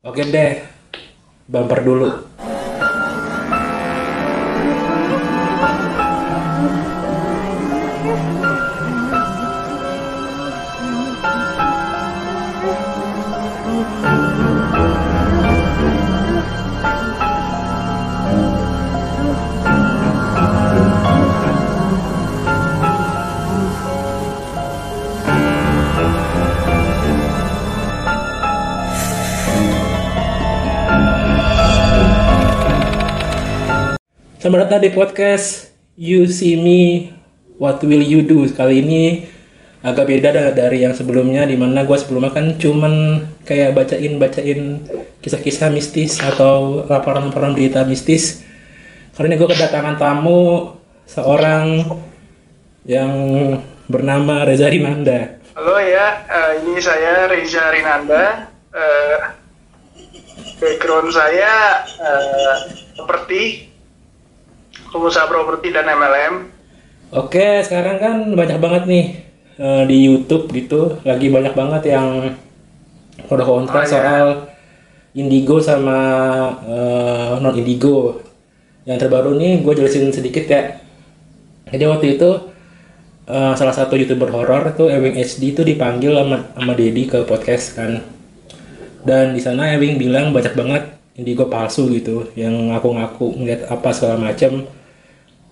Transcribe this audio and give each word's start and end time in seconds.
Oke 0.00 0.24
deh, 0.24 0.64
bumper 1.44 1.84
dulu. 1.84 2.29
Selamat 34.40 34.72
datang 34.72 34.80
di 34.80 34.90
podcast 34.96 35.68
You 36.00 36.24
See 36.24 36.56
Me, 36.56 37.12
What 37.60 37.84
Will 37.84 38.00
You 38.00 38.24
Do. 38.24 38.48
Kali 38.48 38.80
ini 38.80 39.28
agak 39.84 40.08
beda 40.08 40.32
da- 40.32 40.56
dari 40.56 40.80
yang 40.80 40.96
sebelumnya, 40.96 41.44
di 41.44 41.60
mana 41.60 41.84
gue 41.84 41.92
sebelumnya 42.00 42.32
kan 42.32 42.56
cuman 42.56 43.20
kayak 43.44 43.76
bacain-bacain 43.76 44.80
kisah-kisah 45.20 45.68
mistis 45.68 46.24
atau 46.24 46.88
laporan-laporan 46.88 47.52
berita 47.52 47.84
mistis. 47.84 48.40
Kali 49.12 49.28
ini 49.28 49.36
gue 49.36 49.44
kedatangan 49.44 50.00
tamu 50.00 50.72
seorang 51.04 51.84
yang 52.88 53.12
bernama 53.92 54.48
Reza 54.48 54.72
Rinanda. 54.72 55.36
Halo 55.52 55.76
ya, 55.84 56.24
eh, 56.24 56.64
ini 56.64 56.80
saya 56.80 57.28
Reza 57.28 57.68
Rinanda. 57.68 58.48
Eh, 58.72 59.18
background 60.56 61.12
saya 61.12 61.84
eh, 61.84 62.56
properti, 62.96 63.68
pengusaha 64.90 65.26
properti 65.26 65.70
dan 65.70 65.86
MLM. 65.88 66.34
Oke, 67.10 67.62
sekarang 67.66 67.96
kan 67.98 68.14
banyak 68.34 68.58
banget 68.62 68.82
nih 68.86 69.04
eh, 69.58 69.82
di 69.86 69.96
YouTube 70.06 70.50
gitu, 70.54 70.98
lagi 71.02 71.26
banyak 71.26 71.54
banget 71.54 71.94
yang 71.94 72.34
udah 73.26 73.46
kontra 73.46 73.82
Oh, 73.82 73.84
iya. 73.86 73.90
soal 73.90 74.26
indigo 75.14 75.58
sama 75.58 75.98
non 77.38 77.54
indigo. 77.54 78.22
Yang 78.86 79.06
terbaru 79.06 79.34
nih 79.38 79.62
gue 79.62 79.72
jelasin 79.76 80.10
sedikit 80.10 80.46
ya. 80.46 80.78
Jadi 81.70 81.84
waktu 81.86 82.06
itu 82.18 82.30
eh, 83.26 83.52
salah 83.54 83.74
satu 83.74 83.94
youtuber 83.98 84.30
horor 84.30 84.70
tuh 84.74 84.90
Ewing 84.90 85.18
HD 85.18 85.54
tuh 85.54 85.66
dipanggil 85.66 86.14
sama 86.14 86.50
sama 86.54 86.72
Dedi 86.74 87.06
ke 87.06 87.22
podcast 87.26 87.74
kan. 87.74 88.02
Dan 89.02 89.34
di 89.34 89.40
sana 89.42 89.74
Ewing 89.74 89.98
bilang 89.98 90.30
banyak 90.30 90.54
banget 90.54 90.82
indigo 91.18 91.50
palsu 91.50 91.90
gitu, 91.92 92.30
yang 92.32 92.72
ngaku-ngaku 92.72 93.34
ngeliat 93.36 93.68
apa 93.68 93.92
segala 93.92 94.16
macam 94.30 94.64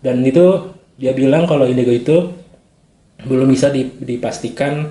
dan 0.05 0.23
itu 0.23 0.75
dia 0.99 1.15
bilang 1.15 1.47
kalau 1.47 1.67
indigo 1.67 1.91
itu 1.95 2.35
belum 3.23 3.51
bisa 3.51 3.71
di- 3.71 3.99
dipastikan 3.99 4.91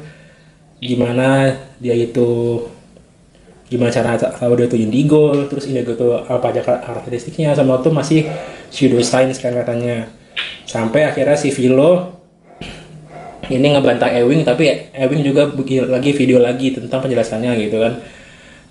gimana 0.83 1.55
dia 1.79 1.95
itu 1.95 2.59
gimana 3.67 3.91
cara 3.91 4.15
tahu 4.15 4.53
dia 4.55 4.67
itu 4.71 4.79
indigo 4.79 5.35
terus 5.51 5.67
indigo 5.67 5.91
itu 5.95 6.07
apa 6.15 6.55
aja 6.55 6.61
karakteristiknya 6.63 7.51
sama 7.51 7.83
itu 7.83 7.89
masih 7.91 8.19
pseudoscience 8.71 9.39
kan 9.43 9.51
katanya. 9.55 10.07
Sampai 10.67 11.07
akhirnya 11.07 11.39
si 11.39 11.51
Vilo 11.51 12.19
ini 13.47 13.67
ngebantah 13.71 14.11
Ewing 14.11 14.43
tapi 14.43 14.91
Ewing 14.91 15.23
juga 15.23 15.47
bikin 15.47 15.87
lagi 15.87 16.11
video 16.11 16.43
lagi 16.43 16.75
tentang 16.75 16.99
penjelasannya 17.03 17.55
gitu 17.63 17.79
kan. 17.79 18.03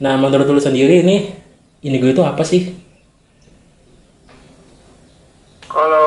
Nah 0.04 0.20
menurut 0.20 0.48
lu 0.48 0.60
sendiri 0.60 1.00
ini 1.00 1.32
indigo 1.80 2.08
itu 2.08 2.20
apa 2.20 2.44
sih? 2.44 2.72
Kalau 5.68 6.05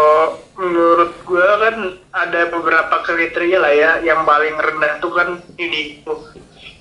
gue 1.30 1.45
kan 1.61 1.75
ada 2.09 2.41
beberapa 2.49 3.05
kriteria 3.05 3.58
lah 3.61 3.73
ya, 3.73 3.92
yang 4.02 4.26
paling 4.26 4.58
rendah 4.58 4.98
tuh 4.98 5.14
kan 5.14 5.37
indigo. 5.55 6.26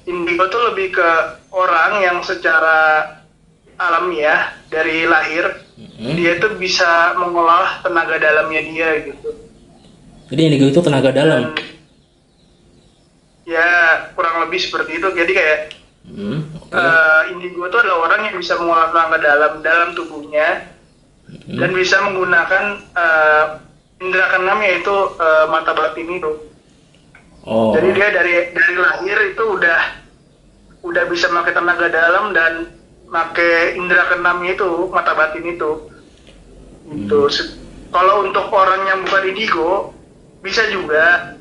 Indigo 0.08 0.48
tuh 0.48 0.72
lebih 0.72 0.96
ke 0.96 1.10
orang 1.52 2.00
yang 2.00 2.24
secara 2.24 3.12
alamiah 3.76 4.56
dari 4.72 5.04
lahir 5.04 5.68
dia 6.16 6.40
tuh 6.40 6.56
bisa 6.56 7.14
mengolah 7.14 7.84
tenaga 7.84 8.18
dalamnya 8.18 8.60
dia 8.66 8.88
gitu. 9.06 9.30
jadi 10.28 10.40
indigo 10.50 10.66
itu 10.68 10.80
tenaga 10.82 11.12
dalam 11.14 11.54
Ya 13.48 13.68
kurang 14.12 14.44
lebih 14.44 14.60
seperti 14.60 15.00
itu. 15.00 15.08
Jadi 15.08 15.32
kayak 15.32 15.60
Hmm, 16.08 16.40
oke. 16.56 16.72
eh, 16.72 17.20
indigo 17.32 17.68
itu 17.68 17.76
adalah 17.80 18.08
orang 18.08 18.32
yang 18.32 18.36
bisa 18.40 18.56
mengolah 18.56 18.88
tenaga 18.92 19.16
dalam 19.20 19.52
dalam 19.60 19.88
tubuhnya 19.92 20.68
dan 21.48 21.70
bisa 21.72 22.00
menggunakan 22.00 22.64
eh, 22.92 23.44
indera 23.98 24.26
keenam 24.30 24.58
yaitu 24.62 24.94
eh, 25.18 25.44
mata 25.50 25.72
batin 25.74 26.08
itu. 26.08 26.32
Oh, 27.48 27.72
Jadi 27.72 27.88
dia 27.96 28.08
dari 28.12 28.34
dari 28.52 28.74
lahir 28.76 29.16
itu 29.32 29.44
udah 29.56 29.80
udah 30.84 31.04
bisa 31.08 31.26
pakai 31.28 31.54
tenaga 31.56 31.86
dalam 31.90 32.30
dan 32.36 32.52
pakai 33.08 33.74
indera 33.74 34.06
keenamnya 34.12 34.54
itu 34.54 34.90
mata 34.92 35.12
batin 35.16 35.44
itu. 35.46 35.70
Itu 36.88 37.28
Se- 37.28 37.56
kalau 37.88 38.24
untuk 38.24 38.52
orang 38.52 38.84
yang 38.84 38.98
bukan 39.08 39.24
indigo 39.32 39.70
bisa 40.44 40.62
juga 40.68 41.34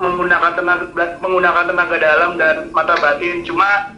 menggunakan 0.00 0.52
tenaga 0.58 1.20
menggunakan 1.22 1.64
tenaga 1.70 1.96
dalam 2.02 2.30
dan 2.34 2.54
mata 2.74 2.98
batin 2.98 3.46
cuma 3.46 3.94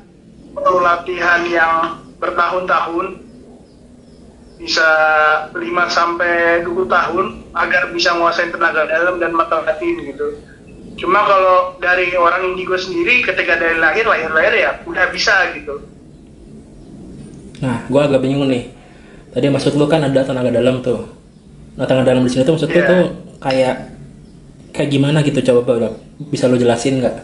perlu 0.52 0.84
latihan 0.84 1.40
yang 1.48 1.72
bertahun-tahun 2.20 3.25
bisa 4.56 4.88
5 5.52 5.60
sampai 5.92 6.64
20 6.64 6.88
tahun 6.88 7.26
agar 7.52 7.92
bisa 7.92 8.16
menguasai 8.16 8.48
tenaga 8.48 8.88
dalam 8.88 9.20
dan 9.20 9.36
mata 9.36 9.60
batin 9.60 10.00
gitu. 10.00 10.40
Cuma 10.96 11.20
kalau 11.28 11.76
dari 11.76 12.16
orang 12.16 12.56
indigo 12.56 12.72
sendiri 12.80 13.20
ketika 13.20 13.60
dari 13.60 13.76
lahir 13.76 14.08
lahir-lahir 14.08 14.54
ya 14.56 14.70
udah 14.88 15.12
bisa 15.12 15.52
gitu. 15.52 15.76
Nah, 17.60 17.84
gua 17.88 18.08
agak 18.08 18.24
bingung 18.24 18.48
nih. 18.48 18.72
Tadi 19.32 19.46
maksud 19.52 19.76
lu 19.76 19.84
kan 19.84 20.00
ada 20.00 20.24
tenaga 20.24 20.48
dalam 20.48 20.80
tuh. 20.80 21.04
Nah, 21.76 21.84
tenaga 21.84 22.16
dalam 22.16 22.24
di 22.24 22.32
sini 22.32 22.48
tuh 22.48 22.56
maksud 22.56 22.72
lu 22.72 22.80
Iya. 22.80 22.88
tuh 22.88 23.02
kayak 23.44 23.74
kayak 24.72 24.88
gimana 24.88 25.20
gitu 25.20 25.40
coba 25.52 25.76
Bang? 25.76 25.94
Bisa 26.32 26.48
lu 26.48 26.56
jelasin 26.56 27.04
nggak? 27.04 27.16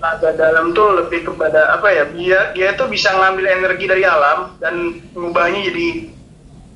Tenaga 0.00 0.30
dalam 0.32 0.72
tuh 0.72 0.96
lebih 1.04 1.28
kepada 1.28 1.76
apa 1.76 1.92
ya? 1.92 2.08
Dia 2.16 2.40
dia 2.56 2.68
tuh 2.72 2.88
bisa 2.88 3.12
ngambil 3.12 3.44
energi 3.60 3.84
dari 3.84 4.04
alam 4.08 4.56
dan 4.56 4.96
mengubahnya 5.12 5.68
jadi 5.68 5.88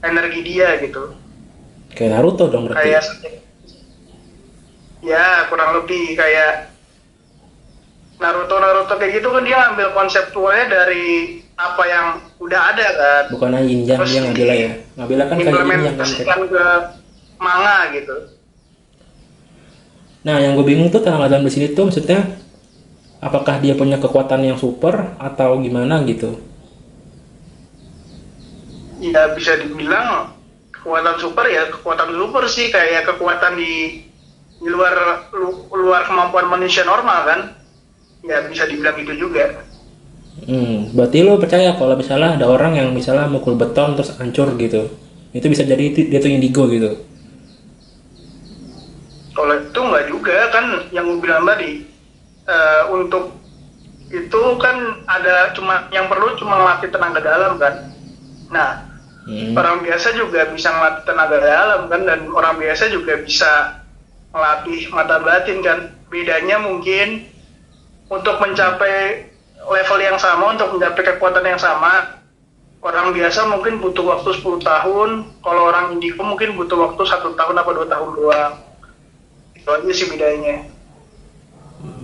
energi 0.05 0.41
dia 0.45 0.77
gitu. 0.83 1.17
Kayak 1.97 2.21
Naruto 2.21 2.45
dong 2.53 2.69
berarti. 2.69 2.81
Kayak 2.83 3.05
ya 5.07 5.47
kurang 5.49 5.71
lebih 5.81 6.19
kayak 6.19 6.75
Naruto 8.17 8.57
Naruto 8.57 8.95
kayak 8.97 9.21
gitu 9.21 9.29
kan 9.29 9.43
dia 9.45 9.57
ngambil 9.61 9.89
konseptualnya 9.93 10.67
dari 10.73 11.41
apa 11.57 11.83
yang 11.89 12.07
udah 12.41 12.61
ada 12.75 12.87
kan. 12.93 13.25
Bukan 13.33 13.57
yin 13.65 13.85
yang 13.89 14.05
dia 14.05 14.21
ngambilnya 14.25 14.57
ya. 14.57 14.73
Ngambilnya 15.01 15.27
kan 15.29 15.37
kayak 15.37 15.47
yin 15.47 15.57
yang 15.57 15.69
kan. 15.69 15.77
implementasikan 15.77 16.39
ke 16.49 16.65
manga 17.41 17.79
gitu. 17.93 18.17
Nah, 20.27 20.43
yang 20.43 20.59
gue 20.59 20.67
bingung 20.67 20.91
tuh 20.91 20.99
tenaga 21.07 21.31
dalam 21.31 21.47
di 21.47 21.55
sini 21.55 21.71
tuh 21.71 21.87
maksudnya 21.87 22.19
apakah 23.23 23.63
dia 23.63 23.79
punya 23.79 23.95
kekuatan 24.03 24.43
yang 24.43 24.59
super 24.59 25.15
atau 25.23 25.63
gimana 25.63 26.03
gitu? 26.03 26.35
Ya 28.97 29.29
bisa 29.37 29.61
dibilang 29.61 30.33
kekuatan 30.73 31.17
super 31.21 31.45
ya 31.49 31.69
kekuatan 31.69 32.17
super 32.17 32.45
sih 32.49 32.73
kayak 32.73 33.05
kekuatan 33.13 33.61
di 33.61 34.01
di 34.57 34.69
luar 34.73 35.29
lu- 35.37 35.69
luar 35.69 36.09
kemampuan 36.09 36.49
manusia 36.49 36.83
normal 36.85 37.19
kan. 37.29 37.41
Ya 38.25 38.43
bisa 38.49 38.65
dibilang 38.67 38.97
itu 38.97 39.13
juga. 39.15 39.63
Hmm, 40.49 40.93
berarti 40.93 41.25
lu 41.25 41.41
percaya 41.41 41.73
kalau 41.77 41.97
misalnya 41.97 42.37
ada 42.37 42.47
orang 42.49 42.77
yang 42.77 42.89
misalnya 42.93 43.25
mukul 43.29 43.57
beton 43.57 43.97
terus 43.97 44.17
hancur 44.21 44.53
gitu. 44.61 44.93
Itu 45.33 45.47
bisa 45.49 45.65
jadi 45.65 45.93
dia 45.93 46.21
tuh 46.21 46.33
indigo 46.33 46.69
gitu. 46.69 46.97
Kalau 49.37 49.55
itu 49.61 49.81
nggak 49.81 50.07
juga 50.09 50.37
kan 50.49 50.65
yang 50.97 51.05
gue 51.13 51.21
bilang 51.21 51.45
tadi 51.45 51.85
eh, 52.49 52.83
untuk 52.89 53.37
itu 54.09 54.43
kan 54.63 55.03
ada 55.11 55.51
cuma 55.53 55.91
yang 55.93 56.07
perlu 56.09 56.37
cuma 56.41 56.57
melatih 56.57 56.89
tenaga 56.89 57.21
dalam 57.21 57.61
kan. 57.61 57.96
Nah 58.51 58.97
Hmm. 59.27 59.59
orang 59.59 59.83
biasa 59.83 60.15
juga 60.15 60.47
bisa 60.55 60.71
melatih 60.71 61.03
tenaga 61.03 61.43
dalam 61.43 61.91
kan 61.91 62.07
dan 62.07 62.31
orang 62.31 62.63
biasa 62.63 62.95
juga 62.95 63.19
bisa 63.27 63.83
melatih 64.31 64.87
mata 64.95 65.19
batin 65.19 65.59
kan. 65.67 65.91
Bedanya 66.07 66.63
mungkin 66.63 67.27
untuk 68.07 68.39
mencapai 68.39 69.27
level 69.67 69.99
yang 69.99 70.15
sama 70.15 70.55
untuk 70.55 70.79
mencapai 70.79 71.03
kekuatan 71.03 71.43
yang 71.43 71.59
sama 71.59 72.23
orang 72.87 73.11
biasa 73.11 73.51
mungkin 73.51 73.83
butuh 73.83 74.07
waktu 74.07 74.31
10 74.39 74.63
tahun 74.63 75.11
kalau 75.43 75.63
orang 75.75 75.99
indigo 75.99 76.23
mungkin 76.23 76.55
butuh 76.55 76.79
waktu 76.87 77.03
satu 77.03 77.35
tahun 77.35 77.59
apa 77.59 77.71
dua 77.75 77.87
tahun 77.91 78.11
doang 78.15 78.53
itu 79.59 79.69
aja 79.69 79.91
sih 79.91 80.07
bedanya 80.07 80.57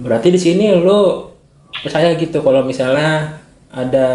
Berarti 0.02 0.34
di 0.34 0.40
sini 0.42 0.74
lu 0.74 1.30
percaya 1.70 2.18
gitu 2.18 2.42
kalau 2.42 2.66
misalnya 2.66 3.41
ada 3.72 4.08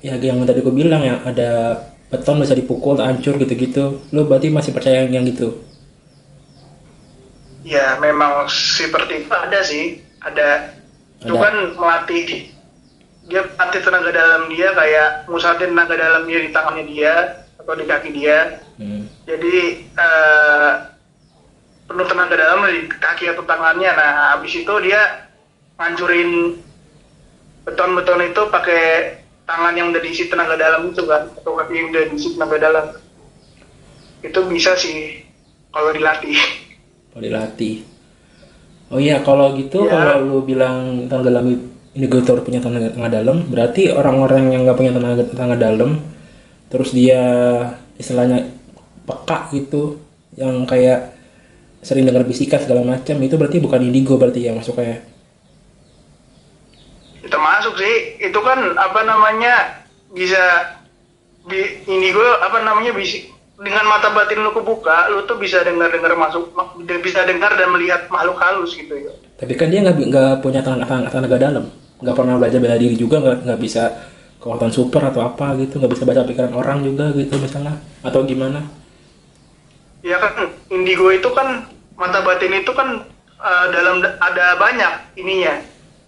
ya 0.00 0.16
yang 0.16 0.40
tadi 0.48 0.64
gue 0.64 0.72
bilang 0.72 1.04
ya 1.04 1.20
ada 1.28 1.76
beton 2.08 2.40
bisa 2.40 2.56
dipukul 2.56 2.96
hancur 2.96 3.36
gitu-gitu. 3.36 4.00
Lo 4.16 4.24
berarti 4.24 4.48
masih 4.48 4.72
percaya 4.72 5.04
yang 5.04 5.28
gitu? 5.28 5.60
Ya 7.64 8.00
memang 8.00 8.48
seperti 8.48 9.24
itu 9.24 9.32
ada 9.32 9.60
sih. 9.60 10.00
Ada. 10.24 10.72
Ada. 11.20 11.28
cuman 11.28 11.54
melatih. 11.76 12.48
Dia 13.28 13.40
melatih 13.44 13.80
tenaga 13.84 14.10
dalam 14.12 14.42
dia 14.52 14.68
kayak 14.72 15.08
musatin 15.28 15.72
tenaga 15.72 15.94
dalam 15.96 16.22
dia 16.24 16.38
di 16.40 16.50
tangannya 16.52 16.84
dia 16.88 17.14
atau 17.60 17.72
di 17.76 17.84
kaki 17.84 18.10
dia. 18.12 18.60
Hmm. 18.74 19.06
jadi 19.22 19.86
eh, 19.86 20.72
penuh 21.86 22.06
tenaga 22.10 22.34
dalam 22.34 22.64
di 22.68 22.88
kaki 22.88 23.32
atau 23.36 23.44
tangannya. 23.44 23.90
Nah 23.92 24.10
habis 24.36 24.52
itu 24.56 24.74
dia 24.80 25.28
ngancurin 25.76 26.58
beton-beton 27.64 28.20
itu 28.28 28.42
pakai 28.52 28.82
tangan 29.44 29.74
yang 29.76 29.92
udah 29.92 30.00
diisi 30.00 30.28
tenaga 30.28 30.56
dalam 30.56 30.92
itu 30.92 31.02
kan? 31.04 31.28
Atau 31.40 31.56
kaki 31.56 31.72
yang 31.72 31.88
udah 31.92 32.02
diisi 32.12 32.28
tenaga 32.36 32.56
dalam. 32.60 32.86
Itu 34.24 34.40
bisa 34.48 34.76
sih 34.76 35.24
kalau 35.72 35.90
dilatih. 35.92 36.38
Kalau 37.12 37.22
dilatih. 37.24 37.74
Oh 38.92 39.00
iya 39.00 39.24
kalau 39.24 39.56
gitu 39.56 39.88
Ya. 39.88 39.96
kalau 39.96 40.22
lu 40.22 40.38
bilang 40.44 41.08
tenaga 41.08 41.32
dalam 41.32 41.46
indicator 41.94 42.42
punya 42.42 42.60
tenaga, 42.60 42.90
tenaga 42.92 43.22
dalam 43.22 43.46
berarti 43.48 43.90
orang-orang 43.94 44.50
yang 44.50 44.60
nggak 44.66 44.76
punya 44.76 44.92
tenaga 44.92 45.22
tenaga 45.30 45.56
dalam 45.56 46.02
terus 46.68 46.90
dia 46.90 47.22
istilahnya 47.96 48.50
peka 49.06 49.54
gitu 49.54 50.02
yang 50.34 50.66
kayak 50.66 51.14
sering 51.86 52.02
dengar 52.02 52.26
bisikan 52.26 52.58
segala 52.58 52.82
macam 52.82 53.14
itu 53.22 53.34
berarti 53.38 53.62
bukan 53.62 53.80
indigo 53.86 54.18
berarti 54.18 54.50
ya 54.50 54.52
masuknya 54.58 55.06
termasuk 57.28 57.74
sih 57.80 58.20
itu 58.20 58.38
kan 58.44 58.76
apa 58.76 59.00
namanya 59.06 59.84
bisa 60.12 60.76
di 61.44 61.60
ini 61.88 62.08
gue 62.12 62.28
apa 62.40 62.64
namanya 62.64 62.92
bisa 62.96 63.34
dengan 63.54 63.86
mata 63.86 64.10
batin 64.10 64.42
lu 64.42 64.50
kebuka 64.50 65.06
lu 65.14 65.22
tuh 65.30 65.38
bisa 65.38 65.62
dengar 65.62 65.86
dengar 65.92 66.18
masuk 66.18 66.50
bisa 67.00 67.22
dengar 67.22 67.54
dan 67.54 67.70
melihat 67.70 68.10
makhluk 68.10 68.40
halus 68.42 68.74
gitu 68.74 68.92
ya. 68.98 69.12
Tapi 69.38 69.54
kan 69.54 69.70
dia 69.70 69.86
nggak 69.86 69.96
nggak 70.10 70.32
punya 70.42 70.60
tenaga, 70.64 71.06
tenaga, 71.06 71.36
dalam. 71.38 71.64
Nggak 72.02 72.16
pernah 72.18 72.34
belajar 72.36 72.58
bela 72.58 72.76
diri 72.76 72.98
juga 72.98 73.22
nggak 73.22 73.36
nggak 73.46 73.60
bisa 73.62 73.82
kekuatan 74.42 74.72
super 74.74 75.02
atau 75.06 75.22
apa 75.22 75.54
gitu 75.62 75.78
nggak 75.78 75.92
bisa 75.94 76.04
baca 76.04 76.26
pikiran 76.26 76.54
orang 76.54 76.78
juga 76.82 77.14
gitu 77.14 77.38
misalnya. 77.38 77.78
Atau 78.02 78.26
gimana? 78.26 78.58
Ya 80.02 80.18
kan 80.18 80.50
indigo 80.74 81.08
itu 81.14 81.30
kan 81.30 81.70
mata 81.94 82.26
batin 82.26 82.58
itu 82.58 82.74
kan 82.74 83.06
eh, 83.38 83.66
dalam 83.70 84.02
ada 84.02 84.58
banyak 84.58 84.92
ininya. 85.14 85.62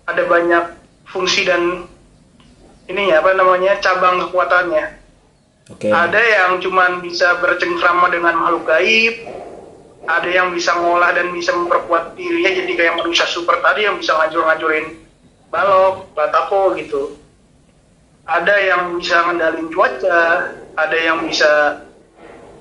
Ada 0.07 0.23
banyak 0.27 0.65
fungsi 1.11 1.47
dan 1.47 1.87
ininya 2.87 3.23
apa 3.23 3.31
namanya 3.35 3.79
cabang 3.83 4.23
kekuatannya 4.27 4.85
oke 5.71 5.89
Ada 5.91 6.21
yang 6.23 6.51
cuman 6.63 7.03
bisa 7.03 7.39
bercengkrama 7.43 8.07
dengan 8.11 8.39
makhluk 8.39 8.71
gaib, 8.71 9.15
ada 10.07 10.29
yang 10.31 10.55
bisa 10.55 10.75
ngolah 10.79 11.11
dan 11.11 11.35
bisa 11.35 11.51
memperkuat 11.51 12.15
dirinya 12.15 12.51
jadi 12.55 12.73
kayak 12.79 12.95
manusia 13.03 13.27
super 13.27 13.59
tadi 13.59 13.87
yang 13.91 13.99
bisa 13.99 14.15
ngajur-ngajurin 14.15 15.03
balok, 15.51 16.11
batako 16.15 16.75
gitu. 16.79 17.19
Ada 18.27 18.55
yang 18.59 18.99
bisa 18.99 19.23
ngendalin 19.27 19.71
cuaca, 19.71 20.51
ada 20.75 20.97
yang 20.99 21.27
bisa 21.27 21.83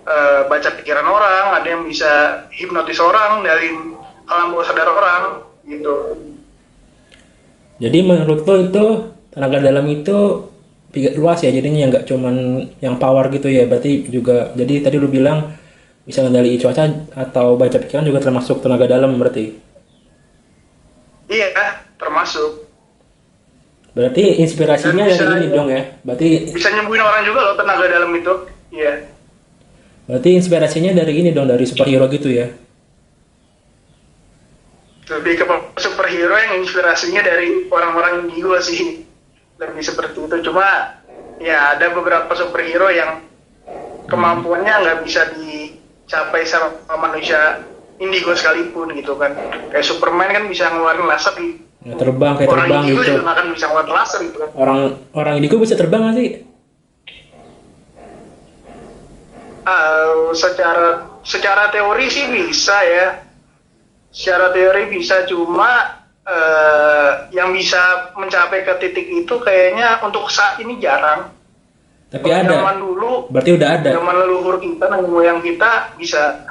eh, 0.05 0.41
baca 0.45 0.69
pikiran 0.81 1.05
orang, 1.05 1.45
ada 1.61 1.67
yang 1.69 1.83
bisa 1.85 2.45
hipnotis 2.53 3.01
orang, 3.01 3.41
dari 3.41 3.73
alam 4.29 4.53
bawah 4.53 4.65
sadar 4.65 4.89
orang 4.89 5.23
gitu. 5.65 5.95
Jadi 7.75 7.99
menurut 8.01 8.43
lo 8.43 8.55
itu 8.61 8.85
tenaga 9.29 9.59
dalam 9.59 9.83
itu 9.87 10.47
luas 11.19 11.43
ya 11.43 11.51
jadinya 11.51 11.91
nggak 11.91 12.07
cuman 12.07 12.35
yang 12.79 12.95
power 12.95 13.27
gitu 13.29 13.47
ya. 13.47 13.67
Berarti 13.67 14.07
juga 14.07 14.55
jadi 14.55 14.79
tadi 14.81 14.95
lu 14.95 15.07
bilang 15.07 15.51
bisa 16.05 16.23
ngendali 16.23 16.55
cuaca 16.55 16.85
atau 17.13 17.57
baca 17.57 17.77
pikiran 17.81 18.05
juga 18.05 18.23
termasuk 18.23 18.63
tenaga 18.63 18.87
dalam 18.87 19.17
berarti? 19.17 19.51
Iya, 21.27 21.51
termasuk. 21.97 22.63
Berarti 23.91 24.39
inspirasinya 24.39 25.07
Dan 25.07 25.15
dari 25.15 25.19
bisa- 25.19 25.39
ini 25.41 25.47
dong 25.49 25.69
ya. 25.71 25.81
Berarti 26.03 26.27
bisa 26.53 26.69
nyembuhin 26.69 27.01
orang 27.01 27.23
juga 27.25 27.39
loh 27.43 27.55
tenaga 27.57 27.85
dalam 27.87 28.11
itu. 28.13 28.33
Iya. 28.71 28.93
berarti 30.05 30.37
inspirasinya 30.37 30.93
dari 30.93 31.17
ini 31.17 31.33
dong 31.33 31.49
dari 31.49 31.65
superhero 31.65 32.05
gitu 32.11 32.29
ya 32.29 32.45
lebih 35.05 35.33
ke 35.37 35.45
superhero 35.77 36.33
yang 36.33 36.65
inspirasinya 36.65 37.21
dari 37.21 37.69
orang-orang 37.69 38.25
indigo 38.25 38.57
sih. 38.61 39.05
Lebih 39.55 39.83
seperti 39.85 40.19
itu. 40.19 40.51
Cuma 40.51 40.99
ya 41.39 41.77
ada 41.77 41.93
beberapa 41.93 42.31
superhero 42.33 42.89
yang 42.91 43.23
kemampuannya 44.09 44.73
nggak 44.83 44.99
bisa 45.05 45.31
dicapai 45.37 46.43
sama 46.43 46.73
manusia 46.97 47.63
indigo 48.01 48.33
sekalipun 48.35 48.91
gitu 48.97 49.15
kan. 49.15 49.31
Kayak 49.71 49.85
Superman 49.85 50.29
kan 50.33 50.43
bisa 50.49 50.69
ngeluarin 50.73 51.07
laser 51.07 51.33
di 51.37 51.61
Nggak 51.85 52.01
terbang 52.01 52.33
kayak 52.33 52.49
orang 52.49 52.65
terbang 52.65 52.81
indigo 52.81 52.97
gitu. 52.97 53.09
juga 53.13 53.21
nggak 53.21 53.35
akan 53.37 53.47
bisa 53.53 53.65
ngeluarin 53.69 53.93
laser 53.93 54.19
gitu 54.25 54.37
kan. 54.41 54.49
Orang 54.57 54.79
orang 55.13 55.33
indigo 55.37 55.55
bisa 55.61 55.73
terbang 55.77 56.01
nggak 56.01 56.15
sih? 56.17 56.29
Eh, 59.65 60.13
secara 60.37 60.89
secara 61.25 61.73
teori 61.73 62.05
sih 62.05 62.25
bisa 62.29 62.77
ya 62.85 63.24
secara 64.15 64.55
teori 64.55 64.87
bisa 64.87 65.27
cuma 65.27 65.99
eh, 66.23 67.09
yang 67.35 67.51
bisa 67.51 68.15
mencapai 68.15 68.63
ke 68.63 68.73
titik 68.79 69.07
itu 69.11 69.35
kayaknya 69.43 69.99
untuk 69.99 70.31
saat 70.31 70.55
ini 70.63 70.79
jarang. 70.79 71.35
Tapi 72.07 72.23
Kalau 72.31 72.39
ada. 72.39 72.53
zaman 72.55 72.75
dulu 72.79 73.11
berarti 73.27 73.51
udah 73.59 73.69
ada. 73.75 73.89
zaman 73.91 74.15
leluhur 74.15 74.55
kita 74.63 74.87
nenek 74.87 75.11
moyang 75.11 75.39
kita 75.43 75.91
bisa. 75.99 76.47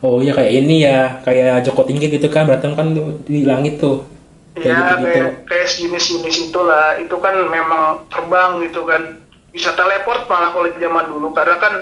Oh 0.00 0.24
iya 0.24 0.32
kayak 0.32 0.52
ini 0.64 0.88
ya 0.88 1.20
kayak 1.20 1.68
Joko 1.68 1.84
Tinggi 1.84 2.08
gitu 2.08 2.32
kan 2.32 2.48
berarti 2.48 2.72
kan 2.72 2.96
di 3.28 3.44
langit 3.44 3.76
tuh. 3.76 4.08
Kayak 4.56 4.64
ya 4.64 4.72
gitu 4.72 4.80
gitu 4.80 5.04
kayak 5.04 5.30
kayak 5.44 5.66
sejenis-jenis 5.68 6.36
itulah. 6.48 6.96
Itu 6.96 7.20
kan 7.20 7.36
memang 7.44 8.08
terbang 8.08 8.64
gitu 8.64 8.88
kan. 8.88 9.20
Bisa 9.52 9.76
teleport 9.76 10.24
malah 10.32 10.48
kalau 10.56 10.70
zaman 10.80 11.06
dulu. 11.12 11.28
Karena 11.36 11.56
kan 11.60 11.74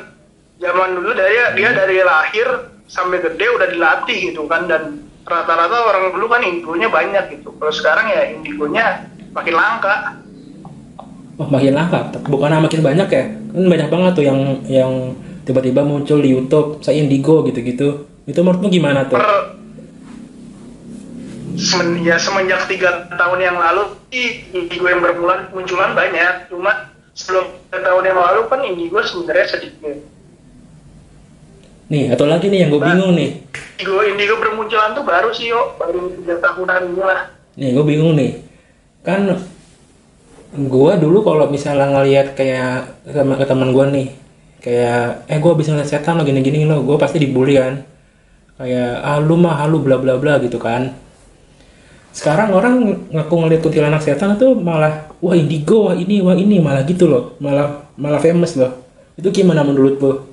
zaman 0.58 0.98
dulu 0.98 1.14
dia 1.14 1.54
dia 1.54 1.70
dari 1.70 2.02
lahir 2.02 2.71
sampai 2.92 3.24
gede 3.24 3.46
udah 3.48 3.68
dilatih 3.72 4.18
gitu 4.32 4.44
kan 4.44 4.68
dan 4.68 5.00
rata-rata 5.24 5.88
orang 5.88 6.12
dulu 6.12 6.28
kan 6.28 6.44
indigonya 6.44 6.92
banyak 6.92 7.40
gitu 7.40 7.56
kalau 7.56 7.72
sekarang 7.72 8.12
ya 8.12 8.36
indigonya 8.36 9.08
makin 9.32 9.56
langka 9.56 10.20
Oh 11.40 11.48
makin 11.48 11.72
langka, 11.72 12.12
bukan 12.28 12.60
makin 12.60 12.84
banyak 12.84 13.08
ya? 13.08 13.24
Kan 13.32 13.64
banyak 13.64 13.88
banget 13.88 14.12
tuh 14.12 14.24
yang 14.28 14.60
yang 14.68 15.16
tiba-tiba 15.48 15.80
muncul 15.80 16.20
di 16.20 16.28
YouTube, 16.28 16.84
saya 16.84 17.00
Indigo 17.00 17.40
gitu-gitu. 17.48 18.04
Itu 18.28 18.38
menurutmu 18.44 18.68
gimana 18.68 19.08
tuh? 19.08 19.16
per 19.16 19.56
semen- 21.56 22.04
ya 22.04 22.20
semenjak 22.20 22.68
tiga 22.68 23.08
tahun 23.16 23.38
yang 23.40 23.56
lalu 23.56 23.96
indigo 24.52 24.86
yang 24.88 25.00
bermulan 25.00 25.48
munculan 25.52 25.92
banyak 25.96 26.48
cuma 26.48 26.92
sebelum 27.12 27.48
tahun 27.68 28.04
yang 28.08 28.18
lalu 28.18 28.40
kan 28.48 28.60
indigo 28.64 28.98
sebenarnya 29.04 29.46
sedikit 29.56 30.00
Nih, 31.92 32.08
atau 32.08 32.24
lagi 32.24 32.48
nih 32.48 32.64
yang 32.64 32.70
gue 32.72 32.80
bingung 32.80 33.12
nih. 33.12 33.30
indigo 33.76 34.00
indigo 34.00 34.34
bermunculan 34.40 34.96
tuh 34.96 35.04
baru 35.04 35.28
sih 35.28 35.52
yo 35.52 35.76
baru 35.76 36.08
tiga 36.16 36.40
tahunan 36.40 36.88
ini 36.88 37.02
lah 37.04 37.28
Nih, 37.60 37.76
gue 37.76 37.84
bingung 37.84 38.16
nih. 38.16 38.40
Kan 39.04 39.28
gue 40.56 40.92
dulu 40.96 41.20
kalau 41.20 41.52
misalnya 41.52 41.92
ngelihat 41.92 42.32
kayak 42.32 42.96
sama 43.12 43.36
ke 43.36 43.44
teman 43.44 43.76
gue 43.76 43.84
nih, 43.92 44.06
kayak 44.64 45.28
eh 45.28 45.36
gue 45.36 45.52
bisa 45.52 45.76
ngeliat 45.76 45.92
setan 45.92 46.16
lo 46.16 46.24
gini-gini 46.24 46.64
lo, 46.64 46.80
gue 46.80 46.96
pasti 46.96 47.20
dibully 47.20 47.60
kan. 47.60 47.84
Kayak 48.56 49.04
ah 49.04 49.20
lu 49.20 49.36
mah 49.36 49.60
halu 49.60 49.84
bla 49.84 50.00
bla 50.00 50.16
bla 50.16 50.40
gitu 50.40 50.56
kan. 50.56 50.96
Sekarang 52.16 52.56
orang 52.56 53.04
ngaku 53.12 53.34
ngeliat 53.36 53.60
kuntilanak 53.60 54.00
setan 54.00 54.40
itu 54.40 54.56
malah 54.56 55.12
wah 55.20 55.36
indigo, 55.36 55.92
wah 55.92 55.96
ini, 55.96 56.24
wah 56.24 56.32
ini 56.32 56.56
malah 56.56 56.88
gitu 56.88 57.04
loh, 57.04 57.36
malah 57.36 57.84
malah 58.00 58.20
famous 58.24 58.56
loh. 58.56 58.80
Itu 59.12 59.28
gimana 59.28 59.60
menurut 59.60 60.00
lo? 60.00 60.31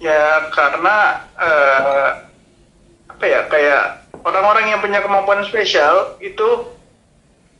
Ya 0.00 0.48
karena 0.50 0.96
eh, 1.36 2.08
apa 3.12 3.24
ya 3.28 3.40
kayak 3.52 3.82
orang-orang 4.24 4.72
yang 4.72 4.80
punya 4.80 5.04
kemampuan 5.04 5.44
spesial 5.44 6.16
itu 6.24 6.72